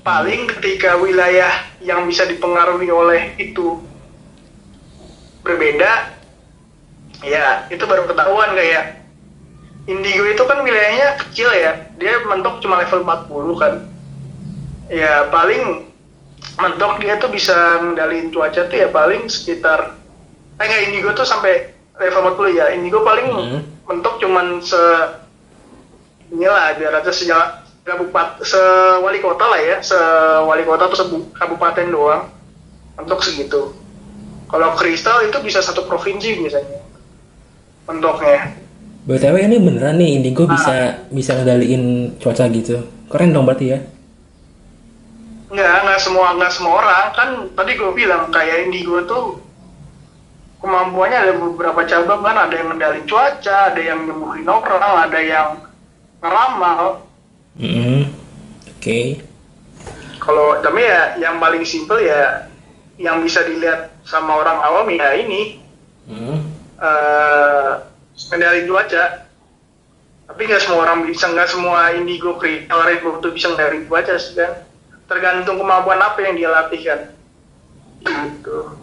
Paling 0.00 0.48
ketika 0.56 0.96
wilayah 0.96 1.52
yang 1.84 2.08
bisa 2.08 2.24
dipengaruhi 2.24 2.88
oleh 2.88 3.36
itu 3.36 3.76
berbeda 5.44 6.16
ya 7.20 7.68
itu 7.68 7.84
baru 7.84 8.08
ketahuan 8.08 8.56
kayak 8.56 9.04
indigo 9.84 10.24
itu 10.24 10.42
kan 10.48 10.64
wilayahnya 10.64 11.20
kecil 11.28 11.52
ya 11.52 11.92
dia 12.00 12.24
mentok 12.24 12.64
cuma 12.64 12.80
level 12.80 13.04
40 13.04 13.60
kan. 13.60 13.74
Ya 14.88 15.28
paling 15.28 15.92
mentok 16.56 17.04
dia 17.04 17.20
tuh 17.20 17.28
bisa 17.28 17.84
ngendaliin 17.84 18.32
cuaca 18.32 18.64
tuh 18.64 18.78
ya 18.80 18.88
paling 18.88 19.28
sekitar 19.28 19.92
eh 20.56 20.64
nggak 20.64 20.82
indigo 20.88 21.12
tuh 21.12 21.28
sampai 21.28 21.68
level 22.00 22.32
40 22.32 22.56
ya. 22.56 22.72
Indigo 22.72 23.04
paling 23.04 23.28
Hmm. 23.28 23.77
Mentok 23.88 24.20
cuman 24.20 24.60
se 24.60 24.78
inilah 26.28 26.76
biar 26.76 26.92
aja 27.00 27.08
sejak 27.08 27.64
kabupaten 27.88 28.44
se 28.44 28.60
wali 29.00 29.16
kota 29.18 29.48
lah 29.48 29.56
ya 29.56 29.76
se 29.80 29.96
wali 30.44 30.60
kota 30.68 30.92
atau 30.92 30.98
sebu- 30.98 31.32
kabupaten 31.32 31.88
doang. 31.88 32.28
Mentok 33.00 33.24
segitu. 33.24 33.72
Kalau 34.48 34.76
kristal 34.76 35.24
itu 35.24 35.38
bisa 35.40 35.64
satu 35.64 35.88
provinsi 35.88 36.36
biasanya 36.40 36.84
mentoknya. 37.88 38.52
BTW 39.08 39.36
ini 39.48 39.56
beneran 39.56 39.96
nih 39.96 40.20
Indigo 40.20 40.44
bisa 40.44 41.00
bisa 41.08 41.32
ngendaliin 41.32 42.16
cuaca 42.20 42.44
gitu. 42.52 42.84
Keren 43.08 43.32
dong 43.32 43.48
berarti 43.48 43.72
ya. 43.72 43.80
nggak 45.48 45.76
nggak 45.80 46.00
semua 46.04 46.36
nggak 46.36 46.52
semua 46.52 46.84
orang. 46.84 47.06
Kan 47.16 47.28
tadi 47.56 47.72
gue 47.80 47.88
bilang 47.96 48.28
kayak 48.28 48.68
indigo 48.68 49.00
tuh 49.08 49.40
kemampuannya 50.58 51.18
ada 51.18 51.32
beberapa 51.38 51.80
cabang 51.86 52.20
kan 52.22 52.36
ada 52.36 52.54
yang 52.54 52.68
ngendalin 52.74 53.06
cuaca 53.06 53.70
ada 53.70 53.80
yang 53.80 54.06
nyembuhin 54.06 54.46
orang 54.48 54.94
ada 55.06 55.20
yang 55.22 55.48
ngeramal 56.18 57.06
Mm-mm. 57.58 58.10
Oke. 58.74 59.22
kalau 60.18 60.58
tapi 60.62 60.82
ya 60.82 61.18
yang 61.18 61.38
paling 61.38 61.62
simpel 61.62 62.02
ya 62.02 62.46
yang 62.98 63.22
bisa 63.22 63.46
dilihat 63.46 63.94
sama 64.02 64.34
orang 64.38 64.58
awam 64.62 64.86
ya 64.90 65.14
ini 65.14 65.62
Mm. 66.08 66.40
eh 66.80 67.70
ngendalin 68.32 68.64
cuaca 68.64 69.28
tapi 70.24 70.40
nggak 70.48 70.62
semua 70.64 70.88
orang 70.88 71.04
bisa 71.04 71.28
nggak 71.28 71.52
semua 71.52 71.92
indigo 71.92 72.40
rainbow 72.40 73.20
itu 73.20 73.28
bisa 73.36 73.52
ngendalin 73.52 73.84
cuaca 73.84 74.16
sih 74.16 74.32
kan 74.32 74.64
tergantung 75.04 75.60
kemampuan 75.60 76.00
apa 76.00 76.16
yang 76.24 76.32
dia 76.40 76.48
latihkan 76.48 77.12
gitu 78.08 78.77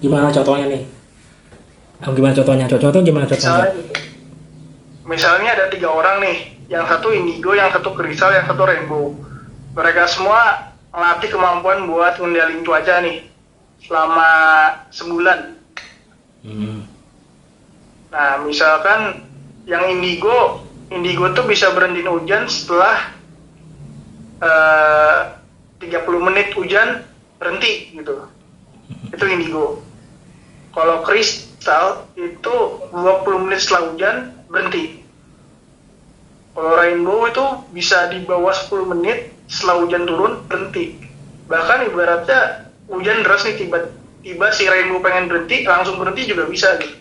Gimana 0.00 0.32
contohnya 0.32 0.66
nih? 0.68 0.82
Oh, 2.08 2.12
gimana 2.16 2.32
contohnya? 2.32 2.64
Contoh 2.64 2.88
tuh 2.88 3.02
gimana 3.04 3.28
misalnya 3.28 3.68
contohnya? 3.68 4.00
misalnya 5.10 5.58
ada 5.58 5.66
tiga 5.74 5.90
orang 5.90 6.22
nih 6.22 6.36
yang 6.70 6.86
satu 6.86 7.10
indigo 7.10 7.50
yang 7.50 7.74
satu 7.74 7.98
kristal 7.98 8.30
yang 8.30 8.46
satu 8.46 8.62
rainbow 8.62 9.10
mereka 9.74 10.06
semua 10.06 10.70
melatih 10.94 11.34
kemampuan 11.34 11.90
buat 11.90 12.14
ngendalin 12.22 12.62
cuaca 12.62 13.02
nih 13.02 13.26
selama 13.82 14.30
sebulan 14.94 15.58
Hmm. 16.40 16.88
nah 18.08 18.40
misalkan 18.48 19.28
yang 19.68 19.84
indigo 19.92 20.64
indigo 20.88 21.28
tuh 21.36 21.44
bisa 21.44 21.68
berhenti 21.76 22.00
hujan 22.00 22.48
setelah 22.48 23.12
eh 24.40 25.20
30 25.84 26.00
menit 26.24 26.48
hujan 26.56 27.04
berhenti 27.36 27.92
gitu 27.92 28.24
itu 29.12 29.24
indigo 29.28 29.84
kalau 30.70 31.02
kristal 31.02 32.06
itu 32.14 32.56
20 32.94 33.44
menit 33.46 33.60
setelah 33.62 33.82
hujan 33.90 34.16
berhenti. 34.46 35.02
Kalau 36.50 36.72
rainbow 36.78 37.30
itu 37.30 37.44
bisa 37.70 38.10
di 38.10 38.22
bawah 38.26 38.50
10 38.50 38.92
menit 38.96 39.34
setelah 39.46 39.82
hujan 39.82 40.06
turun 40.06 40.32
berhenti. 40.46 40.98
Bahkan 41.50 41.90
ibaratnya 41.90 42.70
hujan 42.90 43.22
deras 43.22 43.46
nih 43.46 43.66
tiba-tiba 43.66 44.46
si 44.54 44.66
rainbow 44.66 45.02
pengen 45.02 45.30
berhenti 45.30 45.66
langsung 45.66 45.98
berhenti 45.98 46.30
juga 46.30 46.46
bisa 46.46 46.78
gitu. 46.78 46.98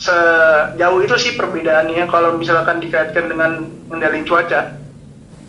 Sejauh 0.00 1.04
itu 1.04 1.16
sih 1.20 1.36
perbedaannya 1.36 2.08
kalau 2.08 2.40
misalkan 2.40 2.80
dikaitkan 2.80 3.28
dengan 3.28 3.68
mengendalikan 3.92 4.24
cuaca. 4.24 4.60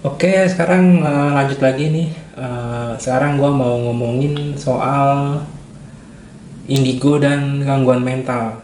Oke, 0.02 0.50
sekarang 0.50 1.00
eh, 1.00 1.30
lanjut 1.32 1.60
lagi 1.62 1.86
nih. 1.88 2.08
Eh, 2.36 2.92
sekarang 3.00 3.40
gua 3.40 3.54
mau 3.54 3.80
ngomongin 3.80 4.58
soal 4.60 5.40
indigo 6.72 7.20
dan 7.20 7.60
gangguan 7.68 8.00
mental. 8.00 8.64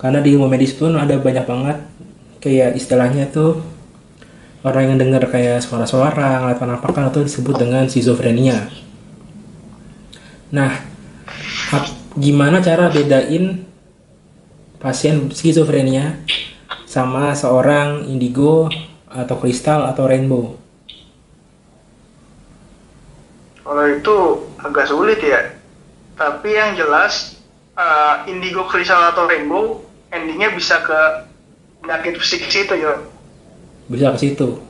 Karena 0.00 0.24
di 0.24 0.32
ilmu 0.32 0.48
medis 0.48 0.72
pun 0.72 0.96
ada 0.96 1.20
banyak 1.20 1.44
banget 1.44 1.78
kayak 2.40 2.72
istilahnya 2.72 3.28
tuh 3.28 3.60
orang 4.64 4.92
yang 4.92 4.98
dengar 5.00 5.24
kayak 5.28 5.60
suara-suara, 5.60 6.40
ngeliat 6.40 6.60
penampakan 6.60 7.12
itu 7.12 7.20
disebut 7.28 7.56
dengan 7.60 7.84
schizophrenia. 7.88 8.68
Nah, 10.52 10.72
gimana 12.16 12.64
cara 12.64 12.88
bedain 12.88 13.64
pasien 14.80 15.28
schizophrenia 15.32 16.16
sama 16.88 17.36
seorang 17.36 18.08
indigo 18.08 18.72
atau 19.06 19.36
kristal 19.36 19.84
atau 19.84 20.08
rainbow? 20.08 20.56
Kalau 23.60 23.84
itu 23.86 24.16
agak 24.58 24.86
sulit 24.88 25.20
ya. 25.22 25.59
Tapi 26.20 26.48
yang 26.52 26.76
jelas 26.76 27.40
eh, 27.80 28.14
indigo 28.28 28.68
kristal 28.68 29.08
atau 29.08 29.24
rainbow 29.24 29.80
endingnya 30.12 30.52
bisa 30.52 30.84
ke 30.84 31.00
penyakit 31.80 32.20
psikis 32.20 32.68
itu 32.68 32.74
ya. 32.76 33.00
Bisa 33.88 34.12
ke 34.12 34.18
situ. 34.20 34.60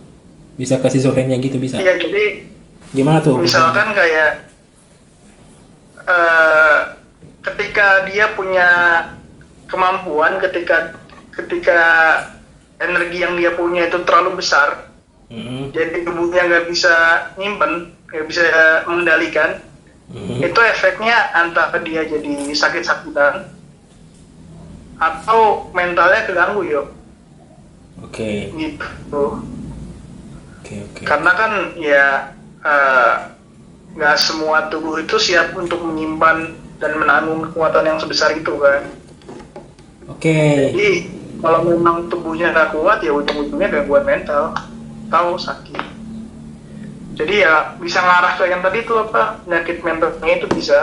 Bisa 0.55 0.79
ke 0.79 0.87
schizophrenia 0.87 1.43
gitu 1.43 1.59
bisa. 1.59 1.83
Iya 1.83 1.99
jadi 1.99 2.47
Gimana 2.91 3.23
tuh? 3.23 3.39
misalkan 3.39 3.95
kayak 3.95 4.51
eh, 6.07 6.79
ketika 7.47 8.05
dia 8.11 8.35
punya 8.35 8.69
kemampuan 9.71 10.43
ketika 10.43 10.99
ketika 11.31 11.81
energi 12.83 13.23
yang 13.23 13.39
dia 13.39 13.55
punya 13.55 13.87
itu 13.87 14.03
terlalu 14.03 14.43
besar 14.43 14.91
Mm-mm. 15.31 15.71
jadi 15.71 16.03
tubuhnya 16.03 16.43
nggak 16.51 16.67
bisa 16.67 16.95
nyimpen 17.39 17.95
nggak 18.11 18.27
bisa 18.27 18.43
mengendalikan 18.91 19.63
Mm-mm. 20.11 20.43
itu 20.43 20.61
efeknya 20.61 21.31
antara 21.39 21.79
dia 21.87 22.03
jadi 22.03 22.51
sakit-sakitan 22.51 23.47
atau 24.99 25.71
mentalnya 25.71 26.27
keganggu 26.27 26.67
yo. 26.67 26.83
Oke, 28.03 28.51
gitu. 28.59 29.39
Oke, 30.61 30.75
oke. 30.83 31.03
karena 31.07 31.31
kan 31.35 31.53
ya 31.79 32.05
eh, 32.63 33.15
nggak 33.95 34.17
semua 34.19 34.67
tubuh 34.67 34.99
itu 34.99 35.15
siap 35.19 35.55
untuk 35.55 35.83
menyimpan 35.83 36.59
dan 36.83 36.93
menanggung 36.99 37.47
kekuatan 37.51 37.87
yang 37.87 37.99
sebesar 38.03 38.35
itu 38.35 38.55
kan. 38.59 38.83
Oke, 40.11 40.75
jadi 40.75 41.07
kalau 41.39 41.65
memang 41.65 42.11
tubuhnya 42.11 42.51
nggak 42.51 42.75
kuat 42.75 42.99
ya 43.01 43.15
ujung-ujungnya 43.15 43.69
gangguan 43.73 44.05
mental 44.05 44.59
atau 45.07 45.39
sakit 45.39 46.00
jadi 47.21 47.35
ya 47.45 47.55
bisa 47.77 48.01
ngarah 48.01 48.33
ke 48.41 48.45
yang 48.49 48.61
tadi 48.65 48.79
tuh 48.89 48.97
apa 49.05 49.45
penyakit 49.45 49.77
mentalnya 49.85 50.35
itu 50.41 50.47
bisa 50.51 50.79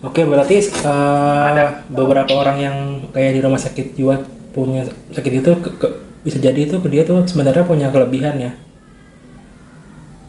oke 0.00 0.20
berarti 0.24 0.56
eh, 0.64 1.68
beberapa 1.92 2.32
orang 2.32 2.58
yang 2.60 2.76
kayak 3.12 3.32
di 3.36 3.40
rumah 3.44 3.60
sakit 3.60 3.96
jiwa 3.96 4.24
punya 4.56 4.88
sakit 5.12 5.32
itu 5.44 5.50
ke- 5.60 5.76
ke- 5.76 5.96
bisa 6.24 6.40
jadi 6.40 6.56
itu 6.64 6.80
dia 6.88 7.04
tuh 7.04 7.20
sebenarnya 7.28 7.68
punya 7.68 7.92
kelebihan 7.92 8.40
ya. 8.40 8.52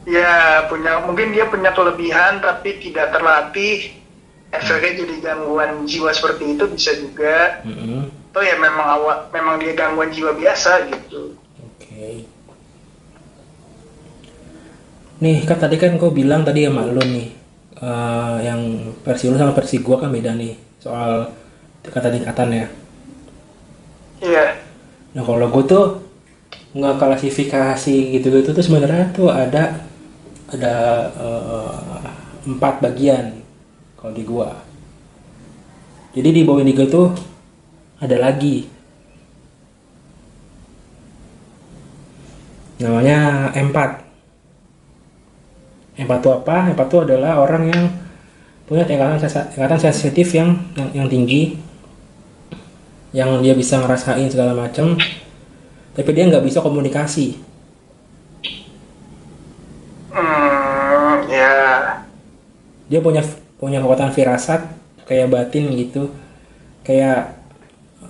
ya 0.05 0.67
punya 0.67 0.99
mungkin 1.07 1.31
dia 1.31 1.47
punya 1.47 1.71
kelebihan 1.71 2.43
tapi 2.43 2.77
tidak 2.83 3.15
terlatih 3.15 3.95
efeknya 4.51 4.91
jadi 5.01 5.15
gangguan 5.23 5.87
jiwa 5.87 6.11
seperti 6.11 6.55
itu 6.59 6.63
bisa 6.67 6.91
juga 6.99 7.63
Mm-mm. 7.63 8.11
atau 8.31 8.43
ya 8.43 8.59
memang 8.59 8.87
awal 8.87 9.17
memang 9.31 9.55
dia 9.63 9.73
gangguan 9.73 10.11
jiwa 10.11 10.35
biasa 10.35 10.91
gitu 10.91 11.33
Oke. 11.63 12.27
Nih 15.23 15.47
kan 15.47 15.55
tadi 15.55 15.79
kan 15.79 15.95
kau 15.95 16.11
bilang 16.11 16.43
tadi 16.43 16.67
sama 16.67 16.83
lu 16.91 16.99
nih 16.99 17.29
eh, 17.79 18.35
yang 18.43 18.91
versi 19.03 19.31
lu 19.31 19.39
sama 19.39 19.55
versi 19.55 19.79
gua 19.79 20.03
kan 20.03 20.11
beda 20.11 20.35
nih 20.35 20.53
soal 20.83 21.31
kata 21.85 22.11
tingkatan 22.11 22.49
ya. 22.51 22.67
iya 24.25 24.45
Nah 25.15 25.23
kalau 25.23 25.47
gue 25.47 25.63
tuh 25.63 25.85
nggak 26.75 26.99
klasifikasi 26.99 27.95
gitu-gitu 28.19 28.51
tuh 28.51 28.63
sebenarnya 28.65 29.07
tuh 29.15 29.31
ada 29.31 29.87
ada 30.51 30.75
eh, 31.15 32.11
empat 32.51 32.83
bagian 32.83 33.39
kalau 33.95 34.11
di 34.11 34.23
gua. 34.27 34.51
Jadi 36.11 36.29
di 36.31 36.41
bawah 36.43 36.63
indigo 36.63 36.83
tuh 36.87 37.07
ada 38.03 38.19
lagi 38.19 38.67
namanya 42.79 43.49
empat. 43.55 44.04
Empat 45.95 46.19
itu 46.19 46.29
apa? 46.31 46.55
Empat 46.71 46.87
itu 46.91 46.97
adalah 47.07 47.39
orang 47.39 47.63
yang 47.71 47.83
punya 48.67 48.83
tingkatan 48.83 49.21
tingkatan 49.53 49.79
sensitif 49.79 50.27
yang, 50.35 50.59
yang 50.75 50.89
yang 51.03 51.07
tinggi. 51.07 51.55
Yang 53.15 53.29
dia 53.47 53.53
bisa 53.55 53.79
ngerasain 53.79 54.27
segala 54.27 54.51
macam 54.51 54.99
tapi 55.95 56.11
dia 56.11 56.27
nggak 56.27 56.43
bisa 56.43 56.59
komunikasi. 56.59 57.39
Hmm, 60.11 61.23
ya. 61.31 61.51
Dia 62.91 62.99
punya 62.99 63.23
punya 63.55 63.79
kekuatan 63.79 64.11
firasat 64.11 64.67
kayak 65.07 65.31
batin 65.31 65.71
gitu. 65.79 66.11
Kayak 66.83 67.39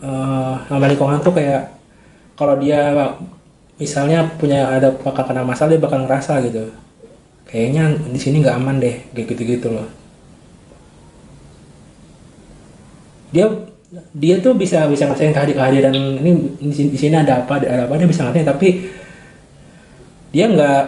uh, 0.02 0.58
lingkungan 0.66 1.22
tuh 1.22 1.38
kayak 1.38 1.70
kalau 2.34 2.58
dia 2.58 3.14
misalnya 3.78 4.28
punya 4.36 4.68
ada 4.72 4.92
bakal 4.92 5.24
kena 5.28 5.46
masalah 5.46 5.76
dia 5.76 5.84
bakal 5.84 6.04
ngerasa 6.04 6.40
gitu 6.48 6.72
kayaknya 7.46 7.96
di 8.10 8.20
sini 8.20 8.42
nggak 8.42 8.58
aman 8.58 8.82
deh 8.82 8.96
kayak 9.14 9.26
gitu 9.34 9.42
gitu 9.46 9.68
loh. 9.72 9.88
Dia 13.32 13.48
dia 14.12 14.36
tuh 14.44 14.58
bisa 14.58 14.90
bisa 14.92 15.08
ngerasain 15.08 15.32
kehadiran 15.32 15.94
ini 15.96 16.32
di 16.60 16.74
sini, 16.74 16.90
di 16.92 17.00
sini 17.00 17.16
ada 17.16 17.46
apa 17.46 17.64
ada 17.64 17.88
apa 17.88 17.96
dia 17.96 18.10
bisa 18.10 18.28
ngerasain 18.28 18.48
tapi 18.48 18.92
dia 20.36 20.52
nggak 20.52 20.84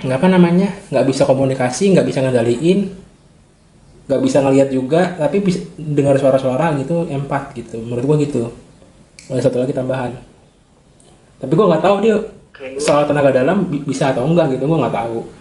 nggak 0.00 0.16
apa 0.16 0.28
namanya 0.32 0.68
nggak 0.88 1.04
bisa 1.04 1.28
komunikasi 1.28 1.92
nggak 1.92 2.08
bisa 2.08 2.24
ngendaliin 2.24 2.88
nggak 4.08 4.22
bisa 4.24 4.40
ngelihat 4.40 4.68
juga 4.72 5.14
tapi 5.20 5.44
bisa 5.44 5.60
dengar 5.76 6.16
suara-suara 6.16 6.72
gitu 6.80 7.06
empat 7.06 7.54
gitu. 7.54 7.78
Menurut 7.84 8.04
gua 8.06 8.16
gitu. 8.18 8.50
Ada 9.30 9.46
satu 9.46 9.62
lagi 9.62 9.70
tambahan. 9.70 10.10
Tapi 11.38 11.52
gua 11.54 11.74
nggak 11.74 11.84
tahu 11.84 11.96
dia 12.02 12.16
soal 12.80 13.06
tenaga 13.06 13.32
dalam 13.32 13.70
bisa 13.70 14.10
atau 14.10 14.26
enggak 14.26 14.56
gitu 14.56 14.66
gua 14.66 14.88
nggak 14.88 14.96
tahu 14.98 15.39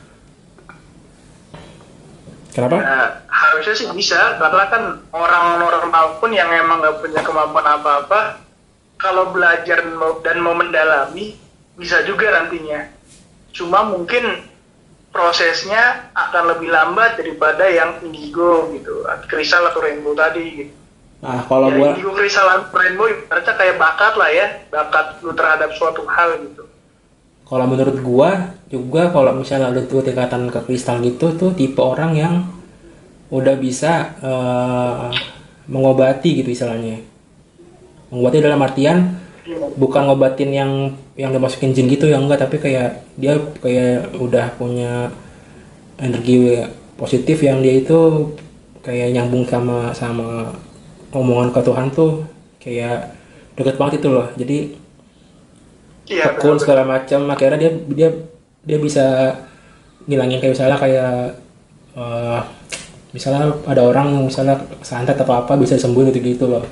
kenapa? 2.59 2.83
Ya, 2.83 3.01
harusnya 3.27 3.75
sih 3.75 3.87
bisa 3.95 4.35
karena 4.35 4.63
kan 4.67 4.83
orang 5.15 5.45
normal 5.63 6.05
pun 6.19 6.31
yang 6.35 6.51
emang 6.51 6.83
nggak 6.83 6.99
punya 6.99 7.21
kemampuan 7.23 7.67
apa-apa 7.67 8.43
kalau 8.99 9.31
belajar 9.31 9.79
dan 10.23 10.37
mau, 10.43 10.55
mendalami 10.55 11.39
bisa 11.79 12.03
juga 12.03 12.35
nantinya. 12.35 12.91
Cuma 13.55 13.87
mungkin 13.87 14.43
prosesnya 15.09 16.11
akan 16.13 16.55
lebih 16.55 16.69
lambat 16.69 17.17
daripada 17.17 17.65
yang 17.65 17.97
indigo 18.05 18.69
gitu 18.77 19.05
kristal 19.25 19.65
atau 19.65 19.81
rainbow 19.81 20.13
tadi 20.13 20.45
gitu. 20.53 20.73
nah 21.19 21.43
kalau 21.49 21.73
ya, 21.73 21.75
gua 21.75 21.87
indigo 21.97 22.13
kristal 22.13 22.45
atau 22.45 22.77
rainbow 22.77 23.09
ibaratnya 23.09 23.53
kayak 23.57 23.75
bakat 23.81 24.13
lah 24.15 24.29
ya 24.29 24.47
bakat 24.69 25.17
lu 25.25 25.33
terhadap 25.33 25.73
suatu 25.75 26.05
hal 26.05 26.37
gitu 26.45 26.63
kalau 27.49 27.65
menurut 27.65 27.97
gua 28.05 28.53
juga 28.69 29.09
kalau 29.09 29.33
misalnya 29.33 29.73
lu 29.73 29.81
tuh 29.89 30.05
tingkatan 30.05 30.53
ke 30.53 30.59
kristal 30.69 31.01
gitu 31.01 31.33
tuh 31.33 31.49
tipe 31.57 31.81
orang 31.81 32.13
yang 32.13 32.33
udah 33.33 33.57
bisa 33.57 34.13
eh, 34.21 35.09
mengobati 35.65 36.45
gitu 36.45 36.53
istilahnya. 36.53 37.01
Mengobati 38.13 38.37
dalam 38.41 38.61
artian 38.61 38.97
bukan 39.81 40.05
ngobatin 40.05 40.53
yang 40.53 40.71
yang 41.17 41.33
dimasukin 41.33 41.73
jin 41.73 41.89
gitu 41.89 42.05
ya 42.05 42.21
enggak 42.21 42.45
tapi 42.45 42.61
kayak 42.61 43.01
dia 43.17 43.33
kayak 43.65 44.13
udah 44.21 44.53
punya 44.61 45.09
energi 45.97 46.61
positif 46.93 47.41
yang 47.41 47.65
dia 47.65 47.81
itu 47.81 48.29
kayak 48.85 49.09
nyambung 49.17 49.43
sama 49.49 49.89
sama 49.91 50.53
omongan 51.09 51.49
ke 51.49 51.59
Tuhan 51.65 51.87
tuh 51.89 52.23
kayak 52.61 53.09
deket 53.57 53.75
banget 53.75 54.05
itu 54.05 54.09
loh. 54.13 54.27
Jadi 54.37 54.78
iya 56.09 56.33
tekun 56.35 56.57
benar. 56.57 56.61
segala 56.61 56.83
macam. 56.83 57.19
Akhirnya 57.29 57.59
dia 57.61 57.71
dia 57.87 58.09
dia 58.65 58.77
bisa 58.77 59.05
ngilangin 60.09 60.41
kayak 60.41 60.53
misalnya 60.57 60.77
kayak 60.81 61.11
eh, 61.95 62.39
misalnya 63.09 63.53
ada 63.65 63.81
orang 63.81 64.25
misalnya 64.25 64.57
santet 64.81 65.15
atau 65.15 65.33
apa 65.37 65.53
bisa 65.55 65.77
sembuh 65.77 66.09
gitu 66.09 66.19
gitu 66.19 66.45
loh. 66.49 66.65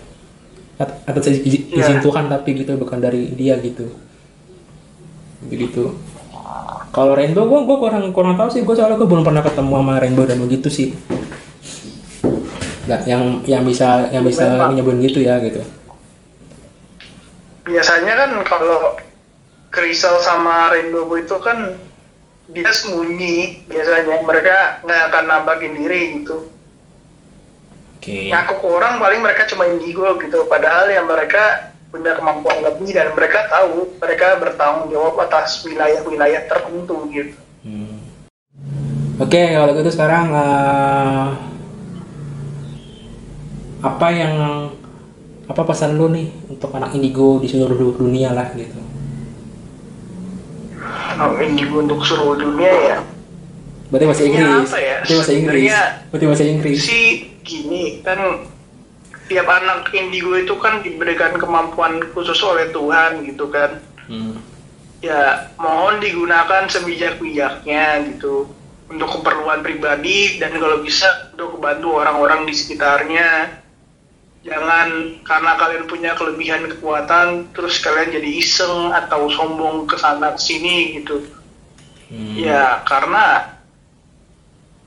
At- 0.77 1.05
atas 1.05 1.29
izin 1.33 1.73
Iya. 1.73 1.85
izin 1.85 1.97
Tuhan 2.01 2.27
tapi 2.27 2.53
gitu 2.53 2.73
bukan 2.75 2.97
dari 2.99 3.33
dia 3.33 3.57
gitu. 3.57 3.87
Begitu 5.45 5.93
kalau 6.87 7.13
rainbow 7.13 7.45
gua 7.45 7.61
gua 7.61 7.77
kurang 7.77 8.09
kurang 8.09 8.33
tahu 8.33 8.49
sih. 8.49 8.65
Gua 8.65 8.73
soalnya 8.73 8.97
gua 8.97 9.05
belum 9.05 9.21
pernah 9.21 9.45
ketemu 9.45 9.69
sama 9.69 9.93
rainbow 10.01 10.25
dan 10.25 10.41
begitu 10.41 10.65
sih. 10.69 10.87
Nggak 12.89 13.01
yang 13.05 13.23
yang 13.45 13.61
bisa 13.61 14.09
yang 14.09 14.23
bisa 14.25 14.47
Memang. 14.47 14.73
nyebutin 14.73 15.01
gitu 15.05 15.19
ya 15.21 15.37
gitu. 15.43 15.61
Biasanya 17.67 18.13
kan 18.15 18.29
kalau 18.47 18.95
kristal 19.69 20.19
sama 20.23 20.71
rainbow 20.73 21.07
itu 21.17 21.35
kan 21.43 21.75
dia 22.51 22.71
sembunyi 22.71 23.67
biasanya. 23.67 24.23
Mereka 24.23 24.57
nggak 24.87 25.01
akan 25.11 25.23
nampakin 25.27 25.73
diri 25.75 26.01
gitu. 26.23 26.47
Oke. 27.97 28.31
Ngaku 28.31 28.53
ke 28.63 28.67
orang 28.71 29.03
paling 29.03 29.19
mereka 29.19 29.43
cuma 29.51 29.67
indigo 29.67 30.07
gitu. 30.21 30.47
Padahal 30.47 30.87
yang 30.87 31.09
mereka 31.09 31.75
punya 31.91 32.15
kemampuan 32.19 32.59
lebih 32.63 32.95
dan 32.95 33.11
mereka 33.15 33.47
tahu 33.47 33.95
mereka 33.99 34.39
bertanggung 34.39 34.91
jawab 34.91 35.15
atas 35.23 35.63
wilayah-wilayah 35.63 36.47
tertentu 36.47 37.07
gitu. 37.11 37.35
Hmm. 37.63 37.99
Oke, 39.17 39.55
kalau 39.55 39.73
gitu 39.73 39.89
sekarang 39.91 40.29
eh, 40.29 41.27
apa 43.81 44.07
yang 44.13 44.35
apa 45.47 45.61
pesan 45.63 45.95
lu 45.95 46.11
nih 46.11 46.27
untuk 46.51 46.75
anak 46.75 46.93
indigo 46.93 47.39
di 47.39 47.47
seluruh 47.49 47.75
du- 47.75 47.97
dunia 47.97 48.35
lah 48.35 48.51
gitu? 48.53 48.86
Oh, 51.17 51.33
indigo 51.37 51.79
untuk 51.79 52.01
seluruh 52.01 52.37
dunia 52.37 52.73
ya 52.87 52.99
Berarti 53.87 54.03
bahasa 54.03 54.23
Ini 54.23 54.29
Inggris. 54.29 54.67
ya? 54.67 54.97
Berarti 54.99 55.13
bahasa 55.15 55.31
Inggris. 55.31 55.71
Berarti 56.11 56.25
bahasa 56.27 56.43
Inggris. 56.43 56.77
sih 56.83 57.07
gini 57.39 57.83
kan 58.03 58.19
tiap 59.25 59.47
anak 59.47 59.87
indigo 59.91 60.35
itu 60.35 60.55
kan 60.55 60.79
diberikan 60.79 61.35
kemampuan 61.35 62.03
khusus 62.11 62.35
oleh 62.41 62.67
Tuhan 62.69 63.23
gitu 63.23 63.47
kan 63.47 63.79
Hmm. 64.07 64.39
ya 64.97 65.51
mohon 65.55 65.99
digunakan 65.99 66.63
sebijak-bijaknya 66.65 67.83
gitu 68.07 68.47
untuk 68.87 69.19
keperluan 69.19 69.59
pribadi 69.59 70.35
dan 70.35 70.55
kalau 70.55 70.79
bisa 70.79 71.07
untuk 71.31 71.55
membantu 71.55 71.91
orang-orang 71.93 72.43
di 72.43 72.51
sekitarnya 72.51 73.51
jangan 74.47 75.19
karena 75.27 75.51
kalian 75.59 75.85
punya 75.91 76.11
kelebihan 76.15 76.71
kekuatan 76.71 77.51
terus 77.51 77.83
kalian 77.83 78.15
jadi 78.15 78.29
iseng 78.39 78.95
atau 78.95 79.27
sombong 79.27 79.83
ke 79.83 79.99
sana 79.99 80.31
ke 80.33 80.41
sini 80.41 81.03
gitu. 81.03 81.19
Hmm. 82.07 82.39
ya 82.39 82.79
karena 82.87 83.51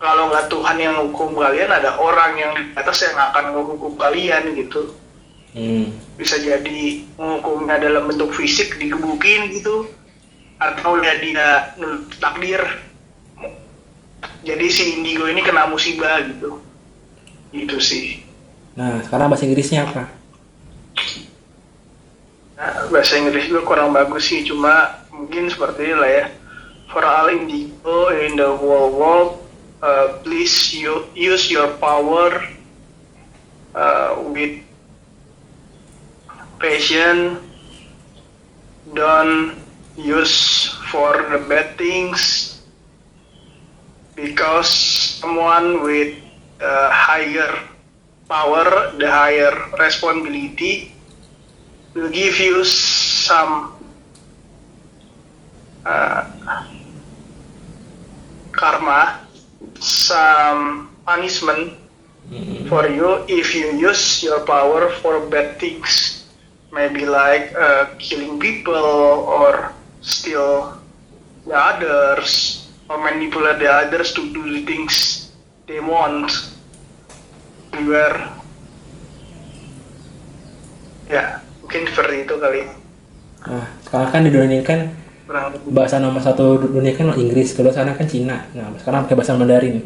kalau 0.00 0.32
nggak 0.32 0.48
Tuhan 0.48 0.78
yang 0.80 0.96
hukum 1.04 1.36
kalian 1.36 1.68
ada 1.68 2.00
orang 2.00 2.32
yang 2.40 2.52
di 2.56 2.72
atas 2.72 3.04
yang 3.04 3.12
akan 3.20 3.52
menghukum 3.52 4.00
kalian 4.00 4.56
gitu. 4.56 4.96
Hmm. 5.50 5.90
bisa 6.14 6.38
jadi 6.38 7.02
menghukumnya 7.18 7.82
dalam 7.82 8.08
bentuk 8.08 8.32
fisik 8.32 8.80
digebukin 8.80 9.52
gitu. 9.52 9.92
Atau 10.56 11.00
ya 11.04 11.16
dia 11.20 11.48
takdir. 12.16 12.60
Jadi 14.40 14.66
si 14.72 14.96
indigo 14.96 15.28
ini 15.28 15.44
kena 15.44 15.68
musibah 15.68 16.20
gitu. 16.24 16.60
Itu 17.52 17.76
sih 17.80 18.29
Nah, 18.78 19.02
sekarang 19.02 19.30
bahasa 19.30 19.46
Inggrisnya 19.46 19.86
apa? 19.86 20.20
nah, 22.60 22.92
bahasa 22.92 23.16
Inggris 23.16 23.48
gue 23.48 23.64
kurang 23.64 23.96
bagus 23.96 24.28
sih 24.28 24.44
cuma 24.44 25.00
mungkin 25.08 25.48
seperti 25.48 25.88
ini 25.88 25.96
lah 25.96 26.10
ya 26.12 26.26
for 26.92 27.00
all 27.00 27.32
indigo 27.32 28.12
in 28.12 28.36
the 28.36 28.50
whole 28.60 28.92
world 28.92 29.40
uh, 29.80 30.20
please 30.20 30.76
you 30.76 31.08
use 31.16 31.48
your 31.48 31.72
power 31.80 32.44
uh, 33.72 34.20
with 34.28 34.60
passion 36.60 37.40
don't 38.92 39.56
use 39.96 40.68
for 40.92 41.16
the 41.32 41.40
bad 41.48 41.80
things 41.80 42.60
because 44.12 44.68
someone 45.16 45.80
with 45.80 46.12
uh, 46.60 46.92
higher 46.92 47.48
power 48.30 48.94
the 48.94 49.10
higher 49.10 49.50
responsibility 49.74 50.94
will 51.94 52.10
give 52.10 52.38
you 52.38 52.62
some 52.62 53.74
uh, 55.84 56.30
karma 58.52 59.26
some 59.80 60.94
punishment 61.04 61.74
for 62.70 62.86
you 62.86 63.26
if 63.26 63.54
you 63.54 63.74
use 63.74 64.22
your 64.22 64.46
power 64.46 64.90
for 65.02 65.26
bad 65.26 65.58
things. 65.58 66.28
Maybe 66.72 67.04
like 67.04 67.52
uh, 67.58 67.98
killing 67.98 68.38
people 68.38 68.74
or 68.76 69.74
steal 70.02 70.78
the 71.46 71.56
others 71.56 72.68
or 72.88 73.02
manipulate 73.02 73.58
the 73.58 73.66
others 73.66 74.14
to 74.14 74.22
do 74.32 74.42
the 74.54 74.64
things 74.64 75.32
they 75.66 75.80
want 75.80 76.30
where 77.86 78.18
ya 81.10 81.42
mungkin 81.62 81.82
seperti 81.90 82.16
itu 82.26 82.34
kali 82.38 82.62
Nah, 83.40 83.64
sekarang 83.88 84.08
kan 84.12 84.20
di 84.20 84.30
dunia 84.36 84.60
ini 84.60 84.66
kan 84.68 84.92
bahasa 85.72 85.96
nomor 85.96 86.20
satu 86.20 86.60
dunia 86.60 86.92
kan 86.92 87.16
Inggris, 87.16 87.56
kedua 87.56 87.72
sana 87.72 87.96
kan 87.96 88.04
Cina. 88.04 88.52
Nah, 88.52 88.68
sekarang 88.76 89.08
pakai 89.08 89.16
bahasa 89.16 89.32
Mandarin. 89.32 89.80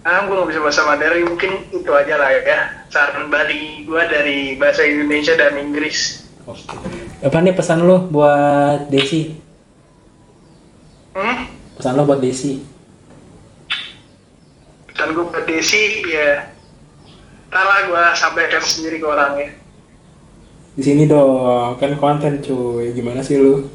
ah 0.00 0.24
gue 0.24 0.32
nggak 0.32 0.48
bisa 0.48 0.60
bahasa 0.64 0.82
Mandarin 0.88 1.28
mungkin 1.28 1.50
itu 1.70 1.90
aja 1.92 2.16
lah 2.16 2.32
ya 2.32 2.82
saran 2.88 3.28
balik 3.28 3.84
gue 3.84 4.02
dari 4.08 4.56
bahasa 4.56 4.80
Indonesia 4.82 5.36
dan 5.36 5.60
Inggris 5.60 6.24
Oke. 6.48 6.72
Apa 7.20 7.44
nih 7.44 7.52
pesan 7.52 7.84
lo 7.84 8.08
buat 8.08 8.88
Desi? 8.88 9.36
hmm? 11.12 11.36
Pesan 11.76 11.94
lo 12.00 12.08
buat 12.08 12.18
Desi? 12.18 12.64
Dan 15.00 15.10
gue 15.10 15.24
buat 15.24 15.44
Desi 15.44 16.04
ya 16.04 16.44
ntar 17.48 17.64
lah 17.64 17.80
gue 17.82 18.04
sampaikan 18.14 18.60
sendiri 18.60 19.00
ke 19.00 19.08
orangnya 19.08 19.50
Di 20.70 20.86
sini 20.86 21.02
dong, 21.04 21.76
kan 21.76 21.98
konten 21.98 22.38
cuy. 22.38 22.94
Gimana 22.94 23.20
sih 23.20 23.36
lu? 23.36 23.66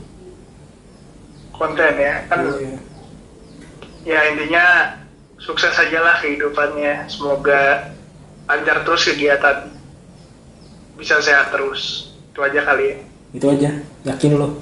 konten 1.51 1.93
ya 1.95 2.23
kan 2.25 2.39
Iya. 2.45 2.77
ya 4.05 4.19
intinya 4.29 4.65
sukses 5.35 5.71
aja 5.71 5.99
lah 5.99 6.19
kehidupannya 6.19 7.07
semoga 7.07 7.91
lancar 8.45 8.83
terus 8.83 9.07
kegiatan 9.07 9.71
bisa 10.95 11.19
sehat 11.19 11.49
terus 11.49 12.11
itu 12.27 12.39
aja 12.39 12.59
kali 12.61 12.85
ya 12.85 12.97
Itu 13.33 13.45
aja. 13.49 13.69
Yakin 14.03 14.31
lo? 14.35 14.59